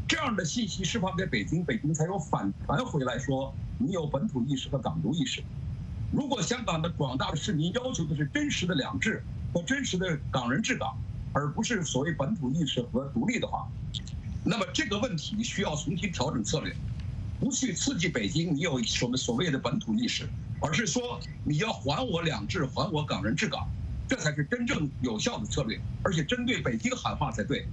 [0.08, 5.42] 这样的信息释放给北京，北京才有反弹回来说你有本土意识和港独意识。
[6.12, 9.20] 如果香港的广大的市民要求的是真实的两制
[9.52, 10.96] 和真实的港人治港，
[11.32, 13.66] 而不是所谓本土意识和独立的话，
[14.44, 16.72] 那么这个问题需要重新调整策略，
[17.40, 20.28] 不去刺激北京你有什么所谓的本土意识，
[20.60, 23.68] 而是说你要还我两制，还我港人治港，
[24.08, 27.66] 这才是真正有效的策略，而且针对北京喊话才对。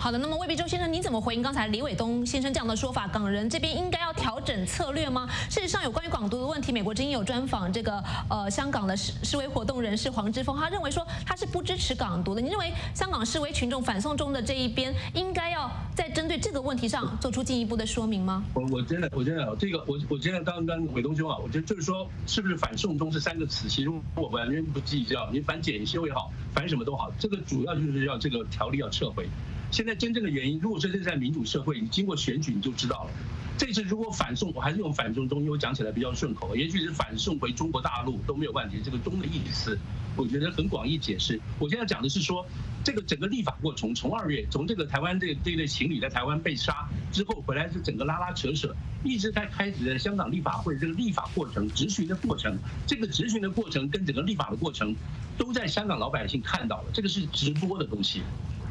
[0.00, 3.06] 好的，那么魏必周先生，你怎么回应刚才李伟东先生这样的说法？
[3.06, 5.28] 港人这边应该要调整策略吗？
[5.50, 12.40] 事实上，有关于港独的问题，美国之音有专访这个呃香港的示示威活动人士黄之锋，他认为说他是不支持港独的。
[12.40, 18.42] 你认为香港示威群众反送中的这一边应该要在针对这个问题上做出进一步的说明吗？
[18.54, 29.28] 我我真的我真的这个我我真的刚刚伟东兄啊，我觉得就是说是不是反送中这三个词，其实我完全不计较，你反检修也好，反什么都好，这个主要就是要这个条例要撤回。
[29.70, 33.10] 现在真正的原因，如果说是在民主社会，你经过选举你就知道了。
[33.56, 38.80] 这次如果反送，我还是用反送中，因为讲起来比较顺口，也许是反送回中国大陆都没有问题。
[38.82, 39.78] 这个“中”的意思，
[40.16, 41.38] 我觉得很广义解释。
[41.58, 42.44] 我现在讲的是说，
[42.82, 54.96] 这个整个立法过程，从二月，从这个台湾这这类情侣在台湾被杀之后回来，是整个拉拉扯扯，一直在开始的香港立法会这个立法过程、执行的过程，这个执行的过程跟整个立法的过程，
[55.36, 58.22] 都在香港老百姓看到了，这个是直播的东西。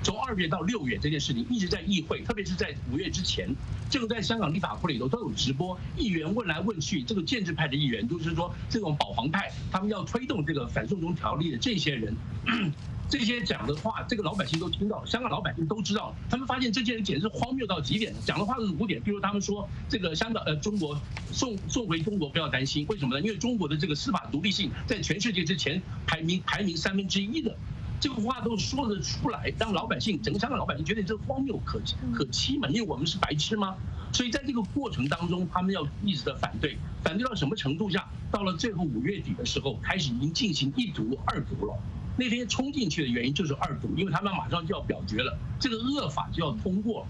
[0.01, 3.53] 从二月到六月这件事情一直在议会，特别是在五月之前，
[3.89, 12.15] 这个在香港立法会里头都有直播，议员问来问去，这个建制派的议员就是说这种保皇派，他们要推动这个反送中条例的这些人，
[13.09, 19.01] 这些讲的话，这个老百姓都听到，香港老百姓都知道，他们发现这些人简直荒谬到极点，讲的话是污点。
[19.01, 20.99] 比如他们说这个香港呃中国
[21.31, 23.21] 送送回中国不要担心，为什么呢？
[23.21, 27.57] 因为中国的这个司法独立性在全世界之前排名排名三分之一的，
[27.99, 31.81] 这个话都说得出来，让老百姓整个香港老百姓觉得这荒谬可
[32.13, 32.67] 可欺嘛？
[32.69, 33.75] 因为我们是白痴吗？
[34.13, 38.07] 所以在这个过程当中，他们要一直的反对，反对到什么程度下？
[38.31, 41.77] 到了最后五月底的时候，开始已经进行一读、二读了。
[42.17, 47.05] 那天冲进去的原因就是二读，因为他们马上就要表决了，这个恶法就要通过。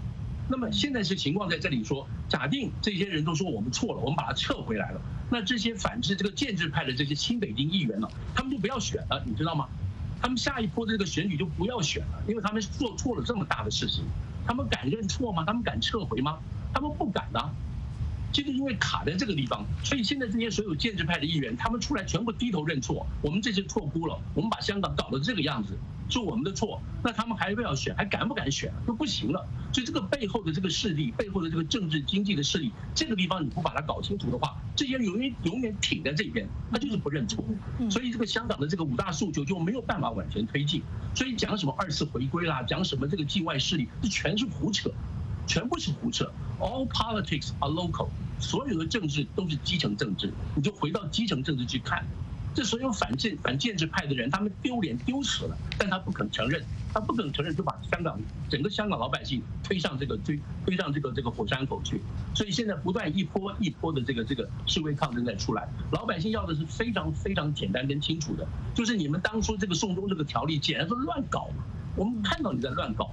[0.50, 9.68] 那么现在是情况在这里说，假定这些人都说我们错了，我们把它撤回来了，那这些反制这个建制派的这些新北京议员呢，他们就不要选了，你知道吗？
[10.22, 14.04] 他们下一波的这个选举就不要选了，因为他们做错了这么大的事情，
[14.46, 15.44] 他们敢认错吗？
[15.46, 16.38] 他们敢撤回吗？
[16.74, 17.50] 他们不敢的。
[18.32, 25.78] 就是因为卡在这个地方，所以现在这些所有建制派的议员，他们出来全部低头认错，我们这次错估了，我们把香港搞得这个样子，
[26.10, 26.82] 是我们的错。
[27.04, 27.96] 那他们还要不要选？
[27.96, 28.72] 还敢不敢选？
[28.86, 29.48] 都不行了。
[29.74, 37.44] 所以这个背后的这个势力，背后的这个政治经济的势力，这个地方你不把它搞清楚的话，这些人永远永远挺在这边，他就是不认错。
[37.90, 40.84] 所以这个香港的这个五大诉求就没有办法往前推进。
[41.16, 44.92] 所以讲什么二次回归啦，讲什么这个境外势力，这全是胡扯。
[45.50, 52.06] 全部是胡扯，All politics are local，所有的政治都是基层政治，你就回到基层政治去看，
[52.54, 62.00] 这所有反建反建制派的人，他们丢脸丢死了，但他不肯承认，他不肯承认，就把香港整个香港老百姓推上这个推推上这个这个火山口去，
[62.36, 71.48] 所以现在不断一波一波的这个这个示威抗争在出来，老百姓要的是非常非常简单跟清楚的，就是你们当初这个送中这个条例简直是乱搞。
[71.58, 71.64] 嘛，
[71.96, 73.10] 我们看到你在乱搞。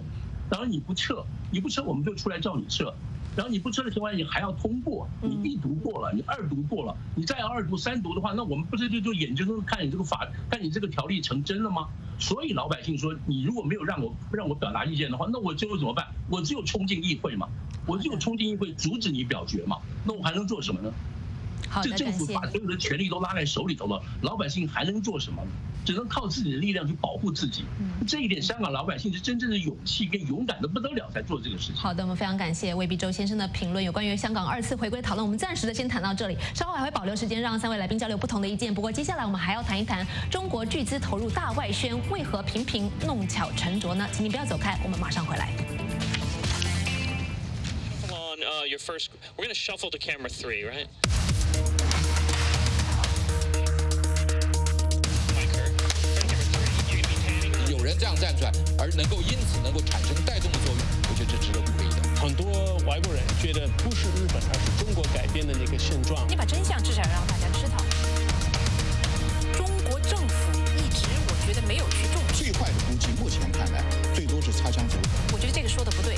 [0.50, 2.92] 然后你不撤，你不撤，我们就出来叫你撤。
[3.36, 11.86] 然后你不撤的情况下，你还要通过，你一读过了，你二读过了，你再要二读三读的话，那我们不是就就眼睁睁看你这个法，看你这个条例成真了吗？
[12.18, 16.06] 所以老百姓说，你如果没有让我让我表达意见的话，那我最后怎么办？
[16.30, 17.46] 我只有冲进议会嘛，
[17.86, 19.76] 我只有冲进议会阻止你表决嘛，
[20.06, 20.90] 那我还能做什么呢？
[21.82, 25.42] 这政府把所有的权力都拉在手里头了，老百姓还能做什么？
[25.84, 27.64] 只能靠自己的力量去保护自己。
[28.08, 31.76] 这一点，香港老百姓是真正的勇气跟勇敢的不得了，才做这个事情。
[31.76, 33.84] 好的，我们非常感谢魏必周先生的评论。
[33.84, 38.74] 有关于香港二次回归讨论，我们暂时的先谈到这里，稍后还会保留时间让三位来宾交流不同的意见。
[38.74, 44.08] 不过接下来我们还要谈一谈中国巨资投入大外宣，为何频频弄巧成拙呢？
[44.10, 45.50] 请你不要走开，我们马上回来。
[48.68, 49.10] your first.
[49.36, 50.86] We're gonna shuffle to camera three, right?
[57.96, 60.78] 这样站出来，而能够因此能够产生带动的作用，
[61.08, 62.20] 我觉得这值得鼓励的。
[62.20, 66.28] 很多外国人觉得不是日本，而是中国改变的那个现状。
[66.28, 67.76] 你把真相至少让大家知道。
[69.56, 72.44] 中国政府一直，我觉得没有去重视。
[72.44, 73.82] 最坏的估计，目前看来，
[74.14, 75.32] 最多是擦枪走火。
[75.32, 76.16] 我觉得这个说的不对。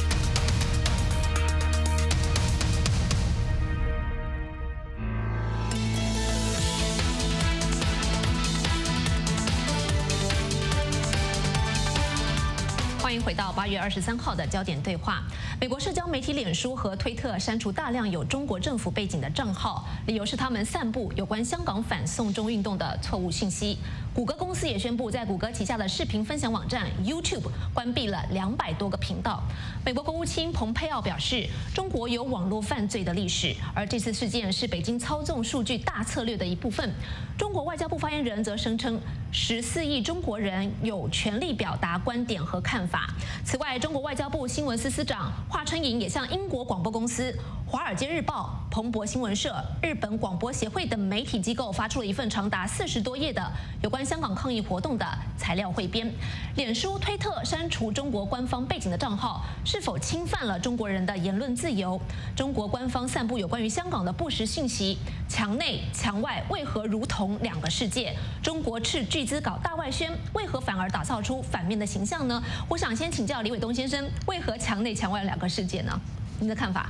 [13.69, 15.23] 月二十三号的焦点对话，
[15.61, 23.79] 美国社交媒体脸书和推特删除大量有中国政府背景的账号，理由是他们散布有关香港反送中运动的错误信息。
[24.19, 29.41] 谷歌公司也宣布，在谷歌旗下的视频分享网站 YouTube 关闭了两百多个频道。
[29.85, 36.93] 美国国务卿蓬佩奥表示，中国有网络犯罪的历史，而这次事件是北京操纵数据大策略的一部分。
[37.39, 39.01] 中国外交部发言人则声称，
[39.31, 43.07] 十四亿中国人有权利表达观点和看法。
[43.45, 47.33] 此外，中国外交部新闻司司长华春莹也向英国广播公司、
[47.65, 53.41] 华尔街日报、彭博新闻社、日本广播协会等媒体机构发出了一份长达四十多页的
[53.81, 55.07] 有关香港抗议活动的
[55.37, 56.11] 材料汇编。
[56.57, 62.01] 脸书、推特删除中国官方背景的账号，是否侵犯了中国人的言论自由？
[62.35, 64.97] 中国官方散布有关于香港的不实信息，
[65.29, 68.17] 墙内墙外为何如同两个世界？
[68.43, 72.43] 中国斥巨资搞大外宣，为何反而打造出反面的形象呢？
[72.71, 73.13] 我想先。
[73.19, 76.01] 请教李伟东先生，为何墙内墙外两个世界呢？
[76.39, 76.89] 您的看法？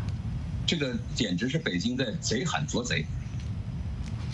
[0.67, 3.07] 这个简直是北京在贼喊捉贼。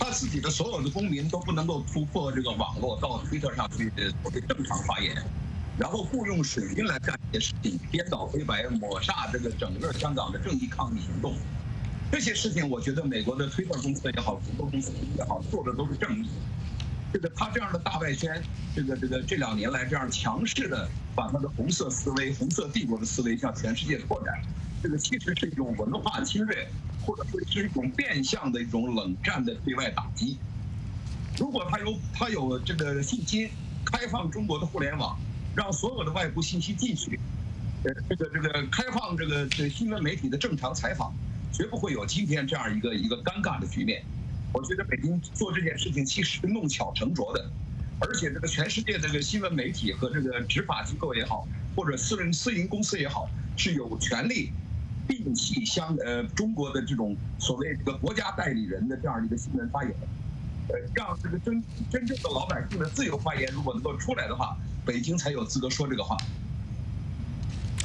[0.05, 3.91] 他自己的所有的公民都不能够突破这个网络，到推特上去
[4.23, 5.17] 所谓正常发言，
[5.79, 11.35] 然后雇佣水军来干这些事情，颠倒黑白，抹煞这个整个香港的正义抗议行动。
[12.13, 16.29] 这些事情，我觉得美国的推特公司也好，谷歌公司也好，做的都是正义。
[17.11, 18.43] 这个他这样的大外宣，
[18.77, 24.35] 这个这个这两年来这样强势的把他的红色思维、红色帝国的思维向全世界拓展，
[24.83, 26.69] 这个其实是一种文化侵略，
[27.05, 30.39] 或者说是一种变相的一种冷战的对外打击。
[31.39, 33.51] 如果他有他有这个信心
[33.85, 35.19] 开放中国的互联网，
[35.55, 37.19] 让所有的外部信息进去，
[37.85, 41.13] 呃，这个这个开放这个这新闻媒体的正常采访，
[41.53, 44.03] 绝不会有今天这样一个一个尴尬的局面。
[44.53, 47.51] 我觉得北京做这件事情其实弄巧成拙的，
[47.99, 54.53] 而且这个全世界这个新闻媒体和这个执法机构也好，或者私人私营公司也好，是有权利
[55.09, 59.93] 摒弃相呃中国的这种所谓这个国家代理人的这样一个新闻发言，
[60.69, 66.17] 呃，让这个真真正的老百姓的自由发言如果能够出来的话，北京才有资格说这个话。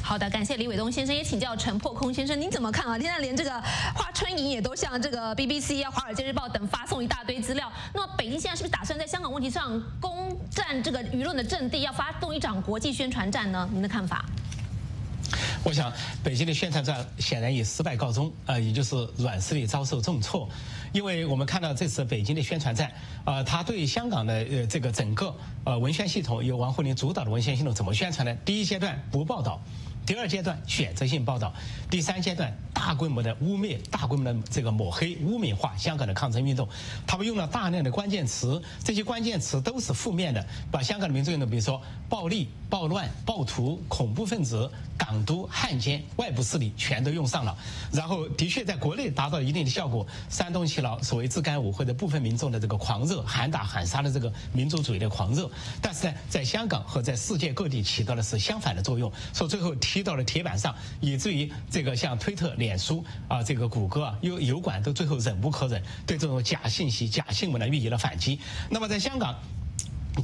[0.02, 2.98] 好的，感谢李伟东先生，也请教陈破空先生，您怎么看啊？
[2.98, 3.50] 现在连这个
[3.94, 7.70] 华春莹也都向这个 BBC 啊、华尔街日报等发送一大堆资料。
[7.94, 13.68] 那么北京现在是不是打算在香港问题上攻占这个舆论的阵地，要发动一场国际宣传战呢？
[13.72, 14.24] 您的看法？
[15.62, 20.48] 我想，北京的宣传战显然以失败告终，呃，也就是软实力遭受重挫。
[20.92, 22.90] 因为我们看到这次北京的宣传战，
[23.24, 28.34] 啊，他对香港的呃这个整个呃文宣系统由王沪宁主导的文宣系统怎么宣传呢？
[28.44, 29.60] 第一阶段不报道。
[30.10, 31.54] 第二阶段选择性报道，
[31.88, 36.68] 第三阶段大规模的污蔑、大规模的这个抹黑、污名化香港的抗争运动，
[37.06, 47.56] 他们用了大量的关键词，这些关键词都是负面的，把香港的民众运动，比如说暴力、暴乱、暴徒、恐怖分子、港独、汉奸、外部势力全都用上了，
[47.92, 55.48] 然后的确在国内达到一定的效果，煽动起了所谓自干五或者部分民众的这个狂热，喊打喊杀的这个民族主义的狂热，
[55.80, 59.99] 但是呢，在香港和在世界各地起到的是相反的作用，说最后提。
[60.00, 68.40] 踢到了铁板上，以至于这个像推特、脸书啊，这个谷歌啊、油油管都最后忍无可忍，对这种假信息、假新闻呢予以了反击。
[68.70, 69.38] 那么在香港。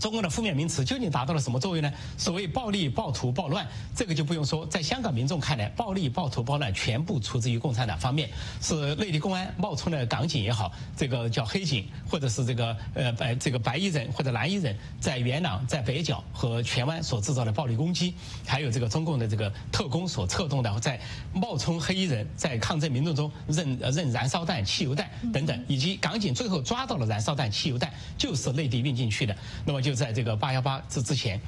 [0.01, 1.93] 中共的负面名词究竟达到了什么作用呢？
[2.19, 4.67] 所谓暴力、暴徒、暴乱，这个就不用说。
[4.67, 8.29] 在香港民众看来，暴力、暴徒、暴乱全部出自于共产党方面，
[8.61, 18.15] 是内地公安冒充的港警也好，这个叫黑警，或者是这个呃白这个白衣人或者蓝衣人，在元朗、在北角和荃湾所制造的暴力攻击，
[18.47, 21.01] 还有这个中共的这个特工所策动的，在
[21.33, 29.37] 冒充黑衣人，在抗争民众中扔扔燃烧弹、汽油弹等等，以及港警最后抓到了燃烧弹、汽油弹，就是内地运进去的。
[29.65, 31.41] 那么就在这个八幺八之之前。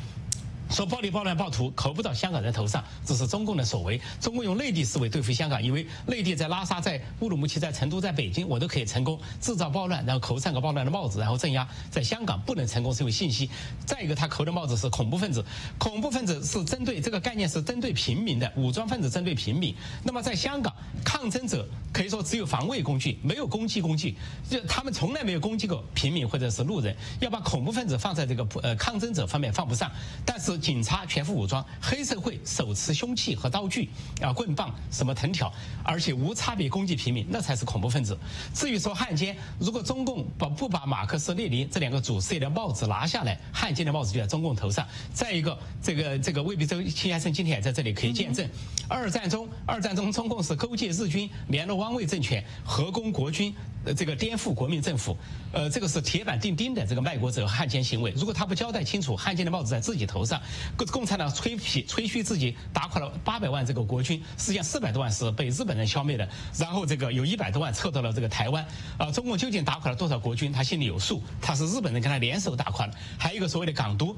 [0.70, 4.00] 说暴力、暴乱、暴徒扣不到香港人头上，这是中共的所为。
[4.20, 11.66] 中共用内地思维对付香港，因为内地在拉萨、在乌鲁木齐、在成都、在北京，我都可以成功制造暴乱，然后扣上个暴乱的帽子，然后镇压。
[11.90, 13.48] 在香港不能成功，是因为信息。
[13.86, 15.42] 再一个，他扣的帽子是恐怖分子，
[15.78, 19.74] 恐怖分子是针对这个概念是针对平民的，武装分子针对平民。
[20.04, 20.70] 那么在香港，
[21.02, 24.14] 抗争者可以说只有防卫工具，没有攻击工具，
[24.50, 26.94] 就他们从来没有攻击过平民或者是路人。
[27.20, 29.90] 要把恐怖分子放在这个呃抗争者方面放不上，
[30.26, 30.57] 但是。
[30.58, 33.88] 警察全副武装，黑社会手持凶器和刀具，
[34.20, 35.52] 啊，棍棒什么藤条，
[35.84, 38.18] 而且无差别攻击平民，那才是恐怖分子。
[38.52, 44.86] 至于说汉奸，如果中共把不把马克思列宁这两个主事业的帽子拿下来，汉奸的帽子就在中共头上。
[45.14, 48.48] 再一个，这个这个魏必周秦先生今天也在这里可以见证，
[48.88, 53.54] 二战中二战中中共是勾结日军，联络汪伪政权，合攻国军。
[53.96, 55.16] 这个颠覆国民政府，
[55.52, 58.12] 呃，这个是铁板钉钉的这个卖国者汉奸行为。
[58.16, 60.40] 如果他不交代清楚，汉奸的帽子在自己头上，
[60.76, 68.66] 共共产党吹嘘吹嘘自己打垮了八百万这个国军，实际上四百多万是被日本人消灭的，然后这个有一百多万撤到了这个台湾。
[68.98, 71.22] 啊，中共究竟打垮了多少国军，他心里有数。
[71.40, 72.92] 他是日本人跟他联手打垮的。
[73.18, 74.14] 还有一个所谓的港督，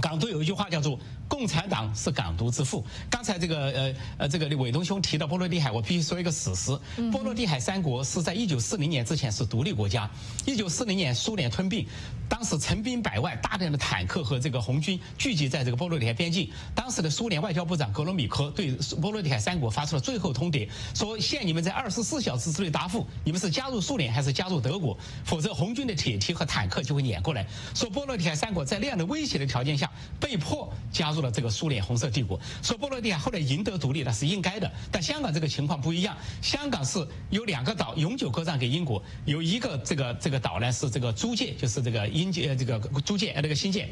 [0.00, 0.98] 港督有一句话叫做。
[1.32, 2.84] 共产党是港独之父。
[3.08, 6.78] 刚才这个呃呃，这个伟东兄提到波罗的海，我必须说一个史实：
[7.10, 10.10] 波罗的海三国是在一九四零年之前是独立国家。
[10.44, 11.86] 一九四零年苏联吞并，
[12.28, 16.50] 当时成兵百万，大量的坦克和这个红军聚集在这个波罗的海边境。
[16.74, 18.70] 当时的苏联外交部长格罗米科对
[19.00, 27.46] 波罗的海三国发出了最后通牒，说限你们在二十四小时之内答复，你们是加入苏联还是加入德国，否则红军的铁蹄和坦克就会撵过来。
[27.74, 31.21] 说波罗的海三国在那样的威胁的条件下，被迫加入。
[31.22, 36.98] 了这个苏联红色帝国，说波罗的海后来赢得独立那是应该的，但香港这个情况不一样，香港是
[37.30, 43.88] 有两个岛永久割让给英国，有一个这个这个岛呢是这个租界，就是这个英界这个租界呃这个新界。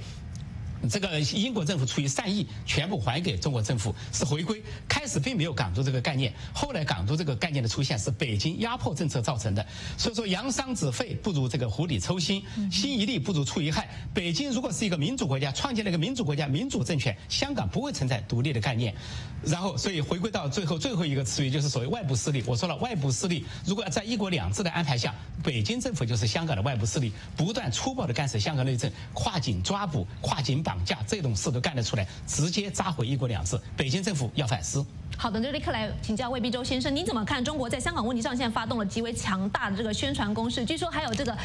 [0.88, 4.62] 这个英国政府出于善意，全部还给中国政府，是回归。
[4.88, 9.64] 开始并没有港独这个概念，后来港独这个概念的出现是北京压迫政策造成的。
[9.98, 13.88] 所以说，扬桑止沸不如这个釜底抽薪，心一力不如出一害。
[14.14, 18.94] 北京如果是一个民主国家，创建了一个民主国家、民主政权，香港不会存在独立的概念。
[19.44, 22.42] 然后，所以回归到最后最后一个词语就是所谓外部势力。
[22.46, 33.60] 我说了，外部势力如果在一国两制的安排下，北京政府就是香港的外部势力，不断粗暴的干涉香港内政，跨境抓捕、跨境涨价这种事都干得出来，直接扎毁一国两制。
[33.76, 34.86] 北京政府要反思。
[35.20, 40.64] 好的，就立刻来请教魏碧洲先生，你怎么看中国在香港问题上现在发动了极为强大的这个宣传攻势？
[40.64, 41.36] 据说还有这个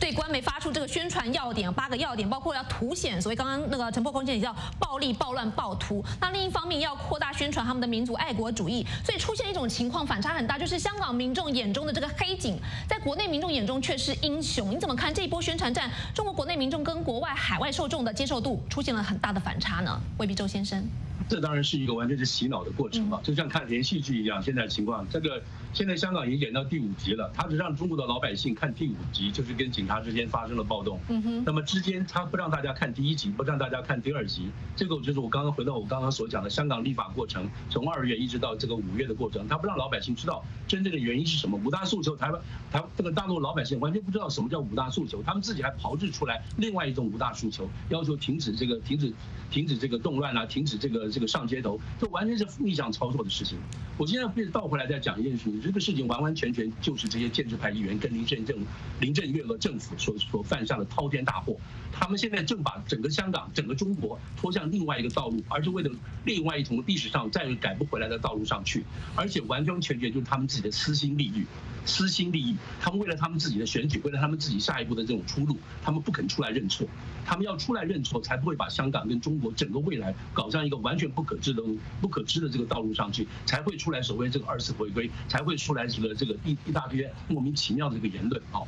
[0.00, 6.02] 对官媒发出这个宣传要点八个要点，包括要凸显所谓刚刚那个陈破空间也叫暴力、暴乱、暴徒。
[6.18, 12.58] 那另一方面要扩大宣传他们的民族爱国主义，所以出现一种情况反差很大，就是香港民众眼中的这个黑警，
[12.88, 14.70] 在国内民众眼中却是英雄。
[14.70, 15.90] 你怎么看这一波宣传战？
[16.14, 20.00] 中国国内民众跟国外海外受众的接受度出现了很大的反差呢？
[20.16, 20.82] 魏碧洲先生。
[21.28, 24.42] 这当然是一个完全是洗脑的过程啊，就像看连续剧一样。
[24.42, 25.42] 现在情况，这个
[25.72, 30.98] 现在香港已经演到第五集了，他只让中国的老百姓看第五集，就是跟警察之间发生了暴动。
[31.08, 31.42] 嗯哼。
[31.44, 41.60] 那么之间他不让大家看第一集，不让大家看第二集，这个就是我刚刚回到我刚刚所讲的香港立法过程，从二月一直到这个五月的过程，他不让老百姓知道真正的原因是什么。
[41.64, 42.40] 五大诉求，台湾
[42.72, 49.12] 台这个大陆老百姓完全不知道什么叫五大诉求，他们自己还炮制出来另外一种五大诉求，要求停止这个停止
[49.50, 51.78] 停止这个动乱啊，停止这个这个上街头。
[52.00, 53.58] 这完全是逆向操作的事情。
[53.96, 58.56] 我现在倒回来再讲一件事情，这个事情完完全全就是这些建制派议员跟林郑政
[59.00, 61.56] 林郑月娥政府所所犯下的滔天大祸。
[61.92, 65.90] 他们现在正把整个香港、整个中国拖向另外一个道路，而是为了
[66.24, 68.84] 另外一种历史上再也改不回来的道路上去，
[69.16, 71.44] 而且完完全全就是他们自己的私心利益。
[71.84, 76.86] 私心利益，他们为了他们自己的选举，为了他们自己下一步的这种出路，他们不肯出来认错。
[77.28, 81.62] 他们要出来认错，才不会把香港跟中国整个未来搞上一个完全不可知的、
[82.00, 88.40] 不可知的这个道路上去，才会出来所谓这个二次回归，才会出来这个这个一一大堆莫名其妙的这个言论。
[88.50, 88.66] 好，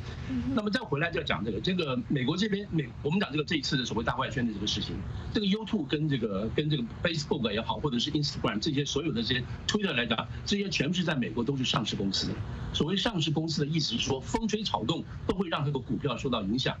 [0.53, 4.95] 那么再回来就讲这个，这个美国这边美，我们讲这个这一次的所谓大外宣的这个事情，
[5.33, 12.29] 这个 YouTube 跟这个跟这个 Facebook 也好，或者是 Instagram 这些所有的这些 Twitter 来讲，这些全部是在美国都是上市公司。
[12.73, 16.77] 所谓上市公司的意思是说，风吹草动都会让这个股票受到影响。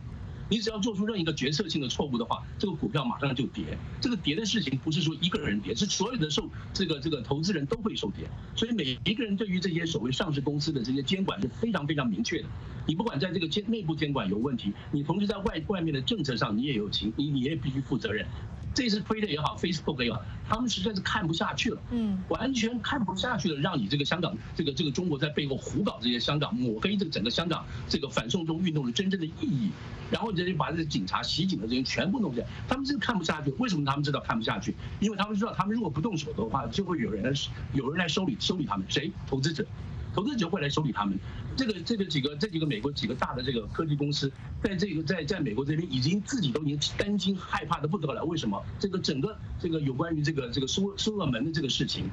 [0.51, 3.63] 你只要做出任一个决策性的错误的话，这个股票马上就跌。
[4.01, 8.29] 这个跌的事情不是说一个人跌，是所有的受这个这个投资人都会受跌。
[8.53, 12.49] 所以每一个人对于这些所谓上市公司的这些监管是非常非常明确的。
[12.85, 18.27] 你不管在这个监内部监管有问题，你同时在外外面的政策上你也有情，你你也必须负责任。
[18.73, 29.71] 这次推的也好，Facebook 也好，他们实在是看不下去了，嗯，完全看不下去了，让你这个香港，这个这个中国在背后胡搞这些香港，抹黑这个整个香港这个反送中运动的真正的意义，
[30.09, 33.51] 然后就把这些警察袭警的这些全部弄下来，他们是看不下去。
[33.59, 34.73] 为什么他们知道看不下去？
[35.01, 37.31] 因为他们知道，他们如果不动手的话，就会有人来
[37.73, 39.11] 有人来收理收理他们，谁？
[39.27, 39.65] 投资者。
[40.13, 41.17] 投资者会来收理他们，
[41.55, 44.31] 这个这个几个这几个美国几个大的这个科技公司，
[44.63, 48.23] 在这个在在美国这边已经自己都已经担惊害怕的不得了。
[48.23, 48.63] 为什么？
[48.79, 52.09] 这个整个这个有关于这个这个收收了门的这个事情，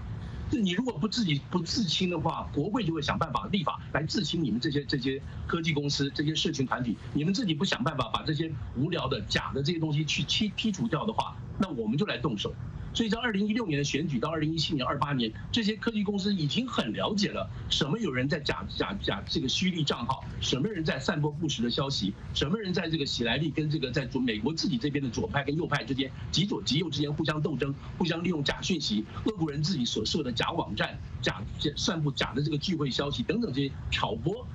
[0.51, 6.97] 这你如果不自己不自清的话，国会就会想办法立法来自清你们这些这些科技公司这些社群团体。
[7.15, 12.53] 你们自己不想办法把这些无聊的假的这些东西去剔剔除掉的话，那我们就来动手。
[12.95, 31.43] 所以在二零一六年的选举到二零一七年、二八年，这些科技公司已经很了解了什么有人在假假假这个虚拟账号，什么人在散播不实的消息，什么人在这个喜来利跟这个在左美国自己这边的左派跟右派之间，极左极右之间互相斗争，互相利用假讯息，俄国人自己所设的假网站、假
[31.77, 34.47] 散布假的这个聚会消息等等这些挑拨。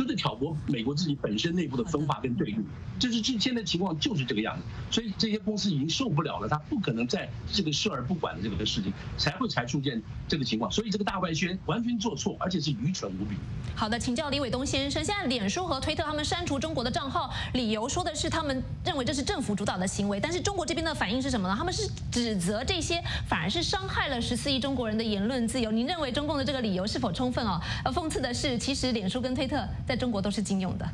[0.00, 2.56] 就是挑拨美国自己本身内部的分化跟对立，
[2.98, 13.36] 就是这现在情况就是这个样子，所以这些公司已经受不了了，他不可能在这个视而不管的这个事情，才会才出现这个情况，所以这个大外宣完全做错，而且是愚蠢无比。
[13.76, 21.54] 好的，请教李伟东先生，现在脸书和推特他们删除中国的账号，理由说的是他们认为这是政府主导的行为，但是中国这边的反应是什么呢？
[21.54, 25.70] 他们是指责这些反而是伤害了十四亿中国人的言论自由。
[25.70, 27.60] 您认为中共的这个理由是否充分哦？
[27.84, 29.60] 呃讽刺的是，其实脸书跟推特。
[29.90, 30.88] 在中国都是禁用的，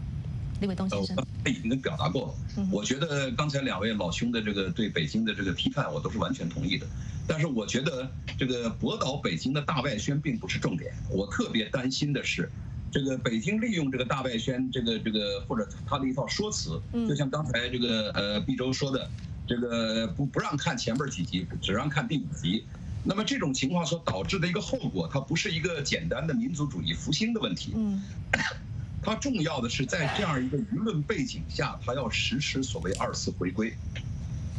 [0.59, 1.15] 李伟东先生。
[1.45, 2.65] 他已经表达过了。
[2.73, 6.87] 我觉得刚才两位老兄的这个对北京的这个批判，我都是完全同意的。
[7.29, 10.95] 但是我觉得这个博导北京的大外宣并不是重点。
[11.11, 12.51] 我特别担心的是，
[12.91, 19.11] 这个北京利用这个大外宣，这个这个或者他的一套说辞，就像刚才这个呃毕周说的，
[19.47, 22.65] 这个不不让看前边几集，只让看第五集。
[23.05, 27.75] 那么这种情况所导致的一个后果，它不是一个简单的民族主义复兴的问题。
[27.77, 28.03] 嗯。
[29.07, 33.73] 它重要的是在这样一个舆论背景下，它要实施所谓二次回归。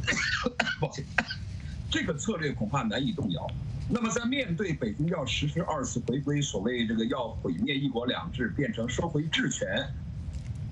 [0.80, 1.04] 抱歉，
[1.92, 3.46] 这个策略恐怕难以动摇。
[3.90, 9.68] 那么在面对北京要实施二次回归，所谓这个要毁灭一国两制，变成收回治权，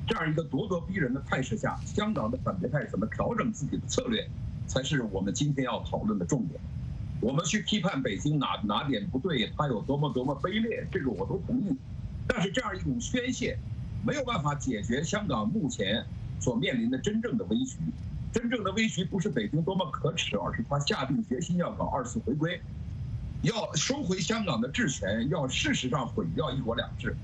[0.08, 4.26] 这样一个咄咄逼人的态势下，香港的反对派怎么调整自己的策略，
[4.68, 6.58] 才是我们今天要讨论的重点。
[7.20, 11.76] 我们去批判北京哪哪点不对，它有多么多么卑劣，这个我都同意。
[12.28, 13.58] 但是这样一种宣泄，
[14.06, 16.06] 没有办法解决香港目前
[16.40, 17.78] 所面临的真正的危局。
[18.34, 22.62] 真正的危局不是北京多么可耻，而是他下定决心要搞二次回归。
[23.42, 27.16] 要收回香港的治权，要事实上毁掉一国两制。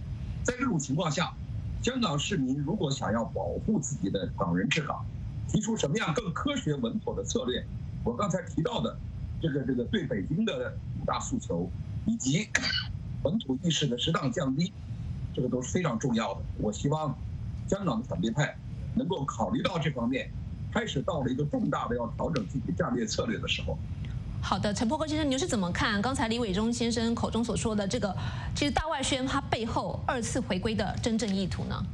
[0.44, 1.34] 在这种情况下，
[1.82, 5.04] 香港市民如果想要保护自己的港人治港，
[5.50, 7.66] 提出什么样更科学稳妥的策略？
[8.04, 8.98] 我刚才提到的
[9.42, 11.70] 这个这个对北京的五大诉求，
[12.06, 12.48] 以及
[13.22, 14.72] 本土意识的适当降低，
[15.34, 16.42] 这个都是非常重要的。
[16.58, 17.16] 我希望
[17.68, 18.56] 香港的反对派
[18.96, 20.30] 能够考虑到这方面，
[20.74, 23.78] 开始到了一个重大的要调整自己战略策略的时候。
[24.44, 28.16] 好的，陈波哥先生，您是怎么看刚才李伟忠先生口中所说的这个？
[28.56, 31.86] 其实大外宣它背后二次回归的真正意图呢？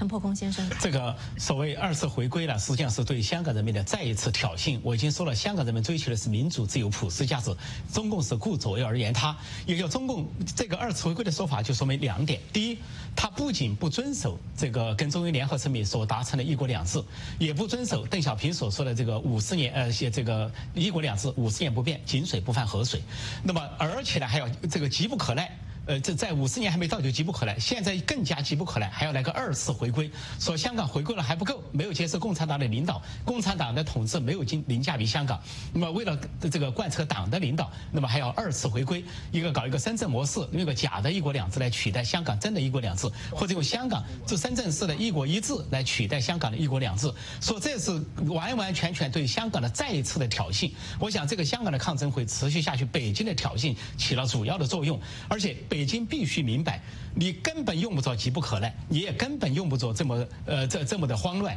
[0.00, 4.80] 陈破空先生，这个所谓二次回归呢，实际上是对香港人民的再一次挑衅。
[4.82, 7.54] 我已经说了，香港人民追求的是民主、自由、普世价值，
[7.92, 9.36] 中共是顾左右而言他。
[9.66, 10.26] 也就中共
[10.56, 12.78] 这个二次回归的说法，就说明两点：第一，
[13.14, 17.04] 他不仅不遵守这个跟中英联合声明所达成的一国两制，
[17.38, 23.02] 也不遵守邓小平所说的这个五十年呃这个一国两制五十年不变，井水不犯河水。
[23.42, 25.54] 那么而且呢，还要这个急不可耐。
[25.90, 30.08] 呃，这在五十年还没到就急不可耐，现在更加急不可耐，还要来个二次回归。
[30.38, 35.42] 说香港回归了还不够，没有接受共产党的领导，共产党的统治没有经凌驾于香港。
[35.72, 36.16] 那么为了
[36.48, 47.12] 这个贯彻党的领导，那么还要二次回归，一个搞一个深圳模式，用个假的一国两制来取代香港真的一国两制，或者用香港这深圳市的一国一制来取代香港的一国两制。
[47.40, 47.90] 说这是
[48.28, 50.70] 完完全全对香港的再一次的挑衅。
[51.00, 55.79] 我想这个香港的抗争会持续下去，北京的挑衅起了主要的作用，而且北。
[55.80, 56.78] 北京必须明白，
[57.14, 61.56] 你根本用不着急不可耐，你也根本用不着这么呃这这么的慌乱，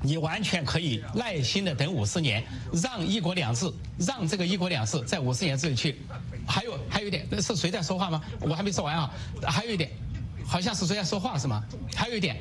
[0.00, 2.42] 你完全可以耐心的等五十年，
[2.72, 6.00] 让一国两制，让这个一国两制在五十年之内去。
[6.46, 8.22] 还有还有一点，那是谁在说话吗？
[8.40, 9.90] 我还没说完啊，还有一点，
[10.46, 11.62] 好像是谁在说话是吗？
[11.94, 12.36] 还有一点，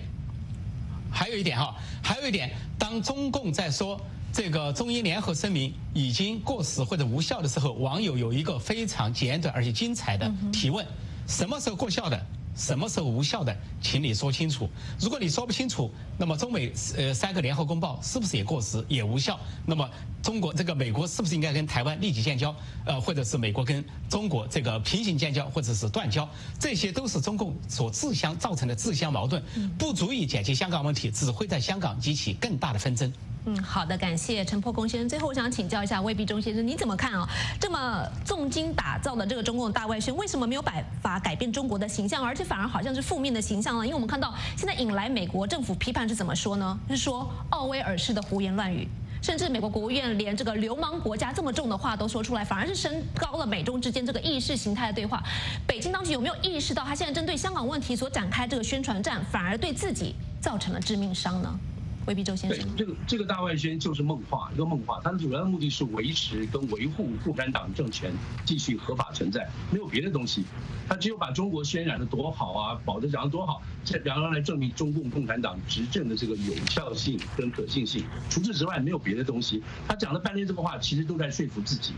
[1.12, 2.50] 还有一点哈，还有一点，
[2.80, 4.00] 当中共在说。
[4.34, 10.84] 这个中英联合声明已经过时或者无效的时候，网友有一个非常简短而且精彩的提问：
[11.28, 12.20] 什么时候过效的？
[12.56, 14.68] 什么时候无效的，请你说清楚。
[15.00, 19.40] 如果你说不清楚，那么中美呃三个联合公报是不是也过时也无效？
[19.68, 19.88] 那么
[20.24, 22.56] 中国这个美国是不是应该跟台湾立即建交？
[22.86, 26.28] 呃，或者是美国跟中国这个平行建交，或者是断交？
[26.60, 29.42] 这些都是中共所自相造成的自相矛盾，
[29.78, 33.12] 不足以解决香港问题，只会在香港激起更大的纷争。
[33.46, 35.10] 嗯，好的，感谢陈破公先生。
[35.10, 37.28] 最后，我想请教一下魏必忠先生，你怎么看啊？
[37.60, 43.84] 这么重金打造的这个中共大外宣，为什么没有办法改变中国的形象，而且反而好像是负面的形象呢？
[43.86, 46.80] 因为我们看到现在引来美国政府批判是怎么说呢？
[46.88, 48.88] 是说奥威尔式的胡言乱语，
[49.22, 55.22] 甚至美国国务院连这个流氓国家这么重的话都说出来，反而是升高了美中之间这个意识形态的对话。
[55.68, 61.60] 北京当局有没有意识到，他现在针对香港问题所展开这个宣传战，反而对自己造成了致命伤呢？
[62.06, 65.00] 未必周先生，这个这个大外宣就是梦话，一个梦话。
[65.04, 68.12] 它的主要的目的是维持跟维护共产党政权
[68.44, 70.44] 继续合法存在，没有别的东西。
[70.88, 78.04] 他只有把中国渲染的多好啊，保的讲的多好，这然后来证明中共共产党执政的这个有效性跟可信性。
[78.30, 79.64] 除此之外，没有别的东西。
[79.88, 81.94] 他讲了半天这个话，其实都在说服自己，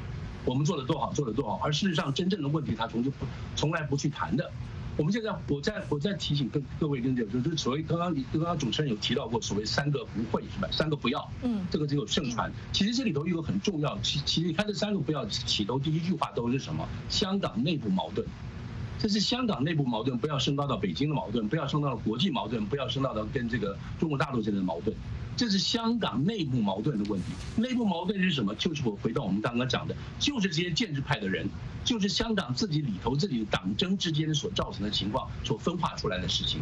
[0.46, 1.60] 我们做的多好，做的多好。
[1.64, 3.26] 而事实上，真正的问题他从就不
[3.56, 4.52] 从来不去谈的。
[4.98, 10.70] 我们现在，我在我在提醒各各位跟者，就是所谓刚刚你刚刚主持人有提到过所谓三个不会是吧？
[10.72, 12.50] 三个不要，嗯，这个只有盛传。
[12.72, 16.88] 其实这里头有个很重要，其其实你看这三个不要起头第一句话都是什么？
[17.10, 18.26] 香港内部矛盾，
[18.98, 24.96] 这是香港内部矛盾，不要升高到北京的矛盾，不要升到了国际矛盾，不要升到到跟这个中国大陆之间的矛盾。
[25.38, 27.62] 这是香港内部矛盾的问题。
[27.62, 28.56] 内部矛盾是什么？
[28.56, 31.50] 就是我回到我们刚刚讲的，就是这些建制派的人，
[31.84, 36.62] 就是香港自己里头自己党争之间所造成的情况所分化出来的事情。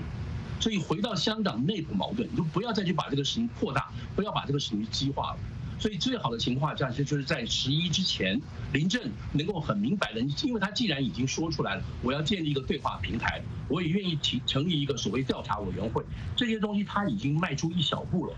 [0.60, 5.40] 所以回到香港内部矛盾，就不要再去把这个事情扩大，不要把这个事情激化了。
[5.80, 9.02] 所以最好的情况下，其实就是在十一之前，林郑
[9.34, 16.04] 能够很明白的，因为他既然已经说出来了，我要建立一个对话平台，我也愿意提成立一个所谓调查委员会，
[16.38, 18.34] 这些东西他已经迈出一小步了。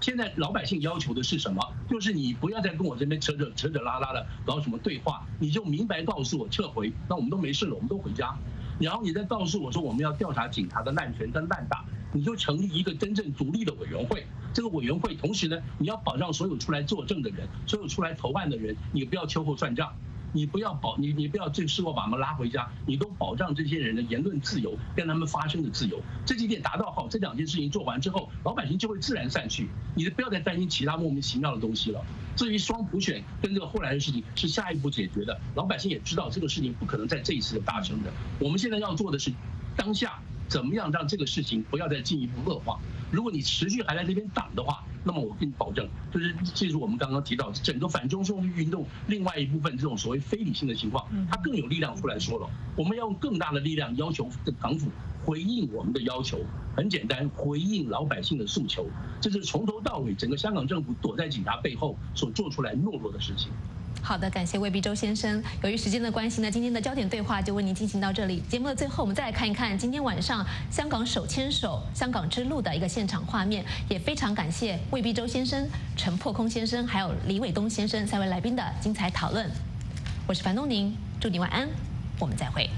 [0.00, 1.62] 现在老百姓要求的是什么？
[1.88, 8.36] 就是你不要再跟我这边扯扯扯扯拉拉的搞什么对话，你就明白告诉我撤回，那我们都没事了，我们都回家。
[8.80, 14.26] 然后你再告诉我说我们要调查警察的滥权跟滥打，你就成立一个真正独立的委员会。
[14.52, 19.92] 这个委员会同时呢，你要保障所有出来作证的人，所有出来投案的人，你不要秋后算账。
[20.32, 32.04] 你不要保你你不要这事后把他们拉回家，你都保障这些人的言论自由跟他们发声的自由，这几点达到后，这两件事情做完之后，老百姓就会自然散去，你就不要再担心其他莫名其妙的东西了。
[32.34, 38.10] 至于双普选跟这个后来的事情是下一步解决的，老百姓也知道这个事情不可能在这一次的达成的。
[38.38, 39.32] 我们现在要做的是
[39.76, 40.18] 当下。
[40.52, 42.78] 怎么样让这个事情不要再进一步恶化。
[43.10, 52.46] 如果你持续还在这边挡的话，那么我跟你保证，就是这是我们刚刚提到整个反中送运动另外一部分这种所谓非理性的情况，它更有力量出来说了，
[52.76, 54.28] 我们要用更大的力量要求
[54.60, 54.90] 港府
[55.24, 56.38] 回应我们的要求。
[56.76, 58.86] 很简单，回应老百姓的诉求，
[59.22, 63.50] 这是从头到尾整个香港政府躲在警察背后所做出来懦弱的事情。
[64.04, 65.40] 好的，感谢魏必周先生。
[65.62, 68.42] 由于时间的关系呢，今天的焦点对话就为您进行到这里。
[68.48, 73.64] 节目的最后，我们再来看一看今天晚上香港手牵手香港之路的一个现场画面。
[73.88, 79.48] 也非常感谢魏必周先生、陈破空先生还有李伟东先生三位来宾的精彩讨论。
[80.26, 81.68] 我是樊东宁，祝你晚安，
[82.18, 82.68] 我们再会。